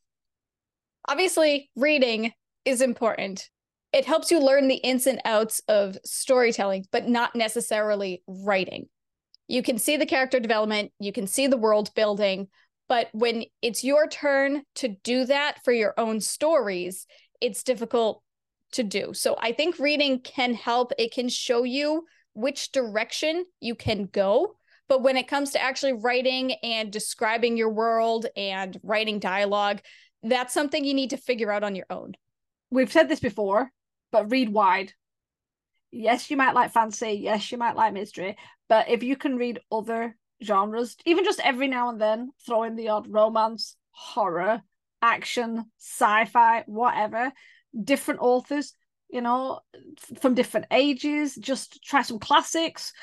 Obviously, 1.07 1.71
reading 1.75 2.33
is 2.65 2.81
important. 2.81 3.49
It 3.91 4.05
helps 4.05 4.29
you 4.31 4.39
learn 4.39 4.67
the 4.67 4.75
ins 4.75 5.07
and 5.07 5.21
outs 5.25 5.61
of 5.67 5.97
storytelling, 6.05 6.85
but 6.91 7.07
not 7.07 7.35
necessarily 7.35 8.23
writing. 8.27 8.87
You 9.47 9.63
can 9.63 9.77
see 9.77 9.97
the 9.97 10.05
character 10.05 10.39
development, 10.39 10.91
you 10.99 11.11
can 11.11 11.25
see 11.25 11.47
the 11.47 11.57
world 11.57 11.93
building, 11.95 12.47
but 12.87 13.09
when 13.13 13.45
it's 13.61 13.83
your 13.83 14.07
turn 14.07 14.63
to 14.75 14.89
do 15.03 15.25
that 15.25 15.63
for 15.63 15.73
your 15.73 15.93
own 15.97 16.21
stories, 16.21 17.07
it's 17.41 17.63
difficult 17.63 18.21
to 18.73 18.83
do. 18.83 19.13
So 19.13 19.35
I 19.39 19.51
think 19.53 19.79
reading 19.79 20.19
can 20.19 20.53
help. 20.53 20.91
It 20.99 21.11
can 21.11 21.29
show 21.29 21.63
you 21.63 22.05
which 22.33 22.71
direction 22.71 23.45
you 23.59 23.73
can 23.73 24.05
go 24.05 24.55
but 24.89 25.03
when 25.03 25.17
it 25.17 25.27
comes 25.27 25.51
to 25.51 25.61
actually 25.61 25.93
writing 25.93 26.53
and 26.63 26.91
describing 26.91 27.55
your 27.55 27.69
world 27.69 28.25
and 28.35 28.77
writing 28.83 29.19
dialogue, 29.19 29.81
that's 30.23 30.53
something 30.53 30.83
you 30.83 30.95
need 30.95 31.11
to 31.11 31.17
figure 31.17 31.51
out 31.51 31.63
on 31.63 31.75
your 31.75 31.85
own. 31.91 32.13
We've 32.71 32.91
said 32.91 33.07
this 33.07 33.19
before, 33.19 33.71
but 34.11 34.31
read 34.31 34.49
wide. 34.49 34.93
Yes, 35.91 36.29
you 36.29 36.37
might 36.37 36.55
like 36.55 36.71
fantasy. 36.71 37.13
Yes, 37.13 37.51
you 37.51 37.57
might 37.57 37.75
like 37.75 37.93
mystery. 37.93 38.37
But 38.67 38.89
if 38.89 39.03
you 39.03 39.15
can 39.15 39.37
read 39.37 39.59
other 39.71 40.15
genres, 40.43 40.95
even 41.05 41.25
just 41.25 41.39
every 41.39 41.67
now 41.67 41.89
and 41.89 41.99
then, 41.99 42.31
throw 42.45 42.63
in 42.63 42.75
the 42.75 42.89
odd 42.89 43.07
romance, 43.07 43.75
horror, 43.91 44.61
action, 45.01 45.65
sci 45.79 46.25
fi, 46.25 46.63
whatever, 46.67 47.31
different 47.83 48.21
authors, 48.21 48.73
you 49.09 49.21
know, 49.21 49.59
from 50.21 50.35
different 50.35 50.67
ages, 50.71 51.35
just 51.35 51.83
try 51.83 52.03
some 52.03 52.19
classics, 52.19 52.93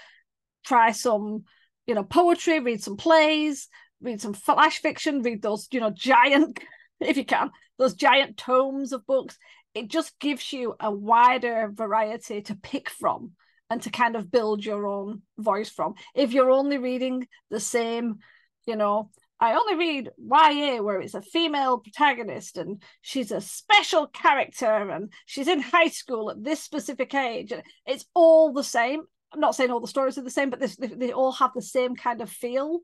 try 0.65 0.93
some 0.93 1.45
you 1.87 1.95
know, 1.95 2.03
poetry, 2.05 2.61
read 2.61 2.83
some 2.83 2.97
plays, 2.97 3.69
read 4.01 4.21
some 4.21 4.35
flash 4.35 4.81
fiction, 4.81 5.23
read 5.23 5.43
those, 5.43 5.69
you 5.71 5.81
know, 5.81 5.91
giant, 5.91 6.61
if 7.01 7.17
you 7.17 7.25
can, 7.25 7.51
those 7.79 7.95
giant 7.95 8.37
tomes 8.37 8.93
of 8.93 9.07
books. 9.07 9.39
It 9.77 9.89
just 9.89 10.19
gives 10.19 10.55
you 10.55 10.75
a 10.81 10.91
wider 10.91 11.71
variety 11.71 12.41
to 12.41 12.55
pick 12.55 12.89
from 12.89 13.33
and 13.69 13.83
to 13.83 13.91
kind 13.91 14.17
of 14.17 14.31
build 14.31 14.65
your 14.65 14.87
own 14.87 15.21
voice 15.37 15.69
from. 15.69 15.97
If 16.15 16.33
you're 16.33 16.51
only 16.51 16.79
reading 16.79 17.29
the 17.51 17.61
same, 17.61 18.21
you 18.67 18.75
know, 18.75 19.11
I 19.39 19.53
only 19.53 19.75
read 19.75 20.11
YA 20.17 20.81
where 20.81 21.03
it's 21.03 21.13
a 21.13 21.21
female 21.21 21.77
protagonist 21.77 22.57
and 22.57 22.83
she's 23.03 23.31
a 23.31 23.41
special 23.43 24.07
character 24.07 24.91
and 24.91 25.13
she's 25.27 25.47
in 25.47 25.61
high 25.61 25.89
school 25.89 26.31
at 26.31 26.43
this 26.43 26.63
specific 26.63 27.13
age. 27.15 27.53
It's 27.87 28.07
all 28.15 28.55
the 28.55 28.65
same. 28.65 29.03
I'm 29.31 29.41
not 29.41 29.55
saying 29.55 29.71
all 29.71 29.81
the 29.81 29.89
stories 29.89 30.17
are 30.17 30.23
the 30.23 30.31
same, 30.31 30.49
but 30.49 30.59
this, 30.59 30.77
they, 30.77 30.87
they 30.87 31.13
all 31.13 31.33
have 31.33 31.51
the 31.55 31.61
same 31.61 31.97
kind 31.97 32.23
of 32.23 32.31
feel. 32.31 32.81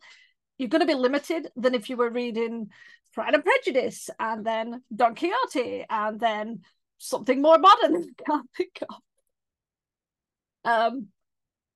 You're 0.59 0.69
going 0.69 0.81
to 0.81 0.87
be 0.87 0.93
limited 0.95 1.49
than 1.57 1.75
if 1.75 1.89
you 1.89 1.97
were 1.97 2.11
reading 2.11 2.69
Pride 3.15 3.33
and 3.33 3.43
Prejudice 3.43 4.11
and 4.21 4.45
then 4.45 4.83
Don 4.95 5.15
Quixote 5.15 5.87
and 5.89 6.21
then 6.21 6.61
something 7.03 7.43
more 7.43 7.59
modern. 7.59 7.97
i 7.97 8.23
Can't 8.25 8.51
think 8.57 8.83
of. 8.89 8.97
Um, 10.65 11.09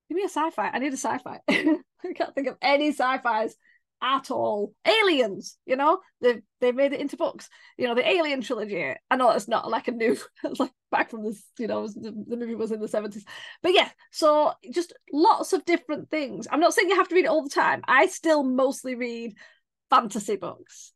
Give 0.09 0.17
me 0.17 0.23
a 0.23 0.29
sci-fi. 0.29 0.69
I 0.69 0.79
need 0.79 0.93
a 0.93 0.97
sci-fi. 0.97 1.41
I 1.49 2.13
can't 2.15 2.35
think 2.35 2.47
of 2.47 2.57
any 2.63 2.91
sci-fis 2.91 3.57
at 4.03 4.31
all. 4.31 4.73
Aliens, 4.87 5.57
you 5.67 5.75
know, 5.77 5.99
they 6.21 6.43
they 6.61 6.71
made 6.71 6.93
it 6.93 7.01
into 7.01 7.17
books. 7.17 7.49
You 7.77 7.89
know, 7.89 7.95
the 7.95 8.09
Alien 8.09 8.41
trilogy. 8.43 8.95
I 9.11 9.17
know 9.17 9.31
it's 9.31 9.49
not 9.49 9.69
like 9.69 9.89
a 9.89 9.93
new, 9.93 10.17
like 10.59 10.71
back 10.93 11.11
from 11.11 11.25
this, 11.25 11.43
you 11.59 11.67
know, 11.67 11.89
the, 11.89 12.13
the 12.29 12.37
movie 12.37 12.55
was 12.55 12.71
in 12.71 12.81
the 12.81 12.89
seventies. 12.89 13.25
But 13.63 13.75
yeah, 13.75 13.89
so 14.13 14.53
just 14.73 14.93
lots 15.13 15.53
of 15.53 15.65
different 15.65 16.11
things. 16.11 16.47
I'm 16.51 16.61
not 16.61 16.75
saying 16.75 16.89
you 16.89 16.97
have 16.97 17.09
to 17.09 17.15
read 17.15 17.25
it 17.25 17.29
all 17.31 17.43
the 17.43 17.51
time. 17.51 17.83
I 17.89 18.07
still 18.07 18.45
mostly 18.45 18.95
read 18.95 19.35
fantasy 19.91 20.37
books, 20.37 20.93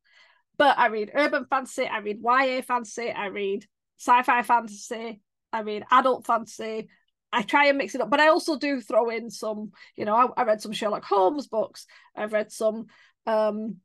but 0.57 0.79
I 0.79 0.87
read 0.87 1.11
urban 1.15 1.47
fantasy. 1.51 1.87
I 1.87 1.99
read 1.99 2.21
YA 2.23 2.63
fantasy. 2.63 3.11
I 3.11 3.27
read 3.27 3.67
sci-fi 4.01 4.43
fantasy. 4.43 5.21
I 5.53 5.63
mean, 5.63 5.85
adult 5.91 6.27
fantasy. 6.27 6.89
I 7.33 7.43
try 7.43 7.67
and 7.67 7.79
mix 7.79 7.95
it 7.95 8.01
up, 8.01 8.11
but 8.11 8.19
I 8.19 8.29
also 8.29 8.59
do 8.59 8.81
throw 8.81 9.11
in 9.11 9.31
some, 9.31 9.71
you 9.95 10.05
know, 10.05 10.15
I, 10.15 10.41
I 10.41 10.45
read 10.45 10.61
some 10.61 10.73
Sherlock 10.73 11.05
Holmes 11.05 11.47
books. 11.47 11.87
I've 12.17 12.33
read 12.33 12.51
some, 12.51 12.87
um, 13.27 13.77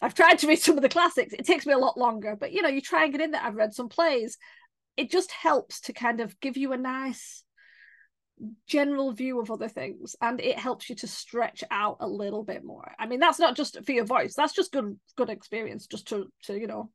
I've 0.00 0.14
tried 0.14 0.38
to 0.38 0.46
read 0.46 0.60
some 0.60 0.76
of 0.76 0.82
the 0.82 0.88
classics. 0.88 1.32
It 1.32 1.46
takes 1.46 1.66
me 1.66 1.72
a 1.72 1.78
lot 1.78 1.98
longer, 1.98 2.36
but 2.38 2.52
you 2.52 2.62
know, 2.62 2.68
you 2.68 2.80
try 2.80 3.04
and 3.04 3.12
get 3.12 3.22
in 3.22 3.32
there. 3.32 3.42
I've 3.42 3.56
read 3.56 3.74
some 3.74 3.88
plays. 3.88 4.38
It 4.96 5.10
just 5.10 5.32
helps 5.32 5.80
to 5.82 5.92
kind 5.92 6.20
of 6.20 6.38
give 6.38 6.56
you 6.56 6.72
a 6.72 6.76
nice 6.76 7.42
general 8.66 9.12
view 9.12 9.40
of 9.40 9.50
other 9.50 9.68
things 9.68 10.16
and 10.20 10.40
it 10.40 10.58
helps 10.58 10.90
you 10.90 10.96
to 10.96 11.06
stretch 11.06 11.62
out 11.70 11.98
a 12.00 12.08
little 12.08 12.42
bit 12.42 12.64
more 12.64 12.92
i 12.98 13.06
mean 13.06 13.20
that's 13.20 13.38
not 13.38 13.54
just 13.54 13.84
for 13.84 13.92
your 13.92 14.04
voice 14.04 14.34
that's 14.34 14.54
just 14.54 14.72
good 14.72 14.98
good 15.16 15.30
experience 15.30 15.86
just 15.86 16.08
to 16.08 16.26
to 16.42 16.58
you 16.58 16.66
know 16.66 16.90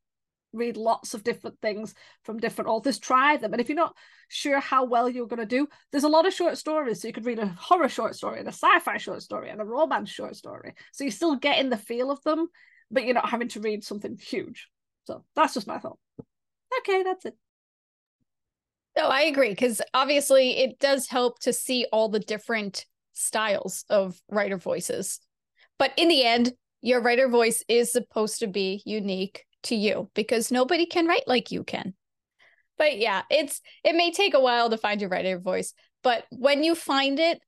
read 0.54 0.78
lots 0.78 1.14
of 1.14 1.24
different 1.24 1.60
things 1.62 1.94
from 2.24 2.40
different 2.40 2.70
authors 2.70 3.00
try 3.00 3.38
them. 3.38 3.54
And 3.54 3.62
if 3.62 3.70
you're 3.70 3.76
not 3.76 3.96
sure 4.30 4.60
how 4.60 4.86
well 4.86 5.10
you're 5.10 5.28
going 5.28 5.40
to 5.40 5.46
do 5.46 5.68
there's 5.92 6.04
a 6.04 6.10
lot 6.10 6.28
of 6.28 6.34
short 6.34 6.58
stories. 6.58 7.02
So 7.02 7.08
you 7.08 7.14
could 7.14 7.26
read 7.26 7.40
a 7.40 7.48
horror 7.48 7.90
short 7.90 8.16
story 8.16 8.40
and 8.40 8.48
a 8.48 8.52
sci-fi 8.52 8.98
short 8.98 9.22
story 9.22 9.50
and 9.50 9.62
a 9.62 9.66
romance 9.66 10.10
short 10.10 10.36
story. 10.36 10.74
So 10.94 11.04
you're 11.04 11.12
still 11.12 11.36
getting 11.36 11.70
the 11.70 11.78
feel 11.78 12.12
of 12.12 12.22
them 12.24 12.48
but 12.90 13.04
you're 13.04 13.14
not 13.14 13.30
having 13.30 13.50
to 13.50 13.60
read 13.60 13.84
something 13.84 14.18
huge. 14.18 14.70
So 15.06 15.24
that's 15.36 15.54
just 15.54 15.68
my 15.68 15.80
thought. 15.80 16.00
Okay 16.80 17.04
that's 17.04 17.26
it. 17.26 17.36
No 18.96 19.08
i 19.08 19.22
agree 19.24 19.50
because 19.50 19.82
obviously 19.94 20.58
it 20.58 20.80
does 20.80 21.08
help 21.08 21.40
to 21.40 21.54
see 21.54 21.86
all 21.92 22.10
the 22.10 22.20
different 22.20 22.86
styles 23.14 23.86
of 23.90 24.20
writer 24.30 24.58
voices. 24.58 25.20
But 25.80 25.92
in 25.98 26.08
the 26.08 26.24
end 26.24 26.54
your 26.82 27.02
writer 27.02 27.28
voice 27.28 27.64
is 27.68 27.92
supposed 27.92 28.40
to 28.40 28.48
be 28.48 28.82
unique 28.86 29.44
to 29.64 29.76
you 29.76 30.10
because 30.14 30.52
nobody 30.52 30.86
can 30.86 31.08
write 31.08 31.28
like 31.28 31.52
you 31.52 31.64
can. 31.64 31.94
But 32.78 33.00
yeah, 33.00 33.24
it's 33.30 33.62
it 33.84 33.96
may 33.96 34.12
take 34.12 34.34
a 34.34 34.40
while 34.40 34.70
to 34.70 34.78
find 34.78 35.02
your 35.02 35.10
writer 35.10 35.40
voice, 35.40 35.74
but 36.04 36.26
when 36.32 36.64
you 36.64 36.76
find 36.76 37.20
it, 37.20 37.40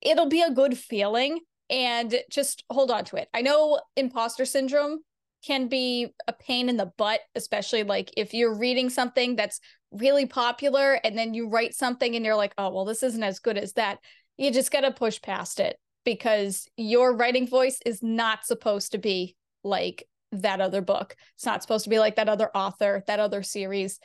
it'll 0.00 0.28
be 0.28 0.42
a 0.42 0.52
good 0.52 0.78
feeling 0.78 1.40
and 1.68 2.14
just 2.30 2.64
hold 2.70 2.90
on 2.90 3.04
to 3.06 3.16
it. 3.16 3.28
I 3.34 3.42
know 3.42 3.80
imposter 3.96 4.44
syndrome 4.44 5.00
can 5.44 5.68
be 5.68 6.08
a 6.28 6.32
pain 6.32 6.68
in 6.68 6.76
the 6.76 6.92
butt, 6.98 7.20
especially 7.34 7.82
like 7.82 8.12
if 8.16 8.34
you're 8.34 8.54
reading 8.54 8.90
something 8.90 9.36
that's 9.36 9.60
really 9.90 10.26
popular 10.26 11.00
and 11.04 11.16
then 11.16 11.34
you 11.34 11.48
write 11.48 11.74
something 11.74 12.14
and 12.14 12.24
you're 12.24 12.36
like, 12.36 12.54
oh, 12.58 12.70
well, 12.70 12.84
this 12.84 13.02
isn't 13.02 13.22
as 13.22 13.38
good 13.38 13.56
as 13.56 13.72
that. 13.74 13.98
You 14.36 14.52
just 14.52 14.70
got 14.70 14.82
to 14.82 14.90
push 14.90 15.20
past 15.20 15.60
it 15.60 15.78
because 16.04 16.68
your 16.76 17.16
writing 17.16 17.48
voice 17.48 17.78
is 17.84 18.02
not 18.02 18.44
supposed 18.44 18.92
to 18.92 18.98
be 18.98 19.36
like 19.62 20.06
that 20.32 20.60
other 20.60 20.80
book. 20.80 21.16
It's 21.34 21.46
not 21.46 21.62
supposed 21.62 21.84
to 21.84 21.90
be 21.90 21.98
like 21.98 22.16
that 22.16 22.28
other 22.28 22.50
author, 22.54 23.04
that 23.06 23.20
other 23.20 23.42
series. 23.42 23.98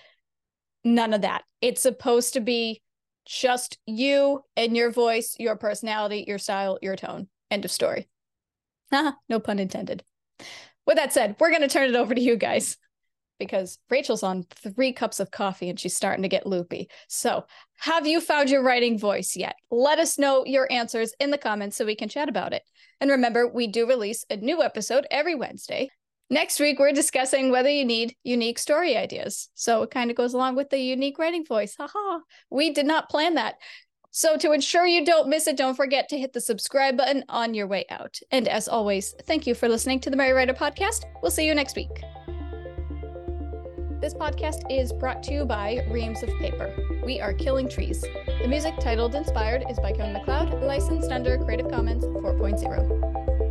None 0.83 1.13
of 1.13 1.21
that. 1.21 1.43
It's 1.61 1.81
supposed 1.81 2.33
to 2.33 2.41
be 2.41 2.81
just 3.25 3.79
you 3.85 4.43
and 4.55 4.75
your 4.77 4.91
voice, 4.91 5.35
your 5.39 5.55
personality, 5.55 6.25
your 6.27 6.37
style, 6.37 6.77
your 6.81 6.95
tone. 6.95 7.27
End 7.49 7.65
of 7.65 7.71
story. 7.71 8.07
no 8.91 9.39
pun 9.39 9.59
intended. 9.59 10.03
With 10.85 10.97
that 10.97 11.13
said, 11.13 11.35
we're 11.39 11.49
going 11.49 11.61
to 11.61 11.67
turn 11.67 11.89
it 11.89 11.95
over 11.95 12.13
to 12.13 12.21
you 12.21 12.35
guys 12.35 12.77
because 13.39 13.79
Rachel's 13.89 14.23
on 14.23 14.45
three 14.49 14.93
cups 14.93 15.19
of 15.19 15.31
coffee 15.31 15.69
and 15.69 15.79
she's 15.79 15.95
starting 15.95 16.23
to 16.23 16.29
get 16.29 16.45
loopy. 16.45 16.89
So, 17.07 17.45
have 17.77 18.07
you 18.07 18.21
found 18.21 18.49
your 18.49 18.63
writing 18.63 18.97
voice 18.97 19.35
yet? 19.35 19.55
Let 19.71 19.99
us 19.99 20.17
know 20.17 20.45
your 20.45 20.71
answers 20.71 21.13
in 21.19 21.31
the 21.31 21.37
comments 21.37 21.75
so 21.75 21.85
we 21.85 21.95
can 21.95 22.09
chat 22.09 22.29
about 22.29 22.53
it. 22.53 22.63
And 23.01 23.11
remember, 23.11 23.47
we 23.47 23.67
do 23.67 23.87
release 23.87 24.25
a 24.29 24.37
new 24.37 24.63
episode 24.63 25.05
every 25.11 25.35
Wednesday. 25.35 25.89
Next 26.29 26.59
week, 26.59 26.79
we're 26.79 26.91
discussing 26.91 27.51
whether 27.51 27.69
you 27.69 27.85
need 27.85 28.15
unique 28.23 28.57
story 28.57 28.97
ideas. 28.97 29.49
So 29.53 29.83
it 29.83 29.91
kind 29.91 30.09
of 30.09 30.17
goes 30.17 30.33
along 30.33 30.55
with 30.55 30.71
the 30.71 30.79
unique 30.79 31.19
writing 31.19 31.45
voice. 31.45 31.75
Haha, 31.75 32.19
we 32.49 32.71
did 32.71 32.87
not 32.87 33.09
plan 33.09 33.35
that. 33.35 33.55
So 34.09 34.35
to 34.37 34.51
ensure 34.51 34.87
you 34.87 35.05
don't 35.05 35.27
miss 35.27 35.45
it, 35.45 35.55
don't 35.55 35.75
forget 35.75 36.09
to 36.09 36.17
hit 36.17 36.33
the 36.33 36.41
subscribe 36.41 36.97
button 36.97 37.25
on 37.29 37.53
your 37.53 37.67
way 37.67 37.85
out. 37.91 38.17
And 38.31 38.47
as 38.47 38.67
always, 38.67 39.13
thank 39.27 39.45
you 39.45 39.53
for 39.53 39.69
listening 39.69 39.99
to 39.99 40.09
the 40.09 40.15
Merry 40.15 40.31
Writer 40.31 40.53
Podcast. 40.53 41.03
We'll 41.21 41.31
see 41.31 41.45
you 41.45 41.53
next 41.53 41.75
week. 41.75 41.91
This 44.01 44.15
podcast 44.15 44.63
is 44.71 44.91
brought 44.93 45.21
to 45.23 45.33
you 45.33 45.45
by 45.45 45.85
Reams 45.91 46.23
of 46.23 46.29
Paper. 46.39 46.73
We 47.05 47.21
are 47.21 47.33
killing 47.33 47.69
trees. 47.69 48.01
The 48.41 48.47
music 48.47 48.73
titled 48.79 49.13
Inspired 49.13 49.63
is 49.69 49.79
by 49.79 49.91
Kevin 49.91 50.13
MacLeod, 50.13 50.63
licensed 50.63 51.11
under 51.11 51.37
Creative 51.37 51.69
Commons 51.69 52.03
4.0. 52.03 53.44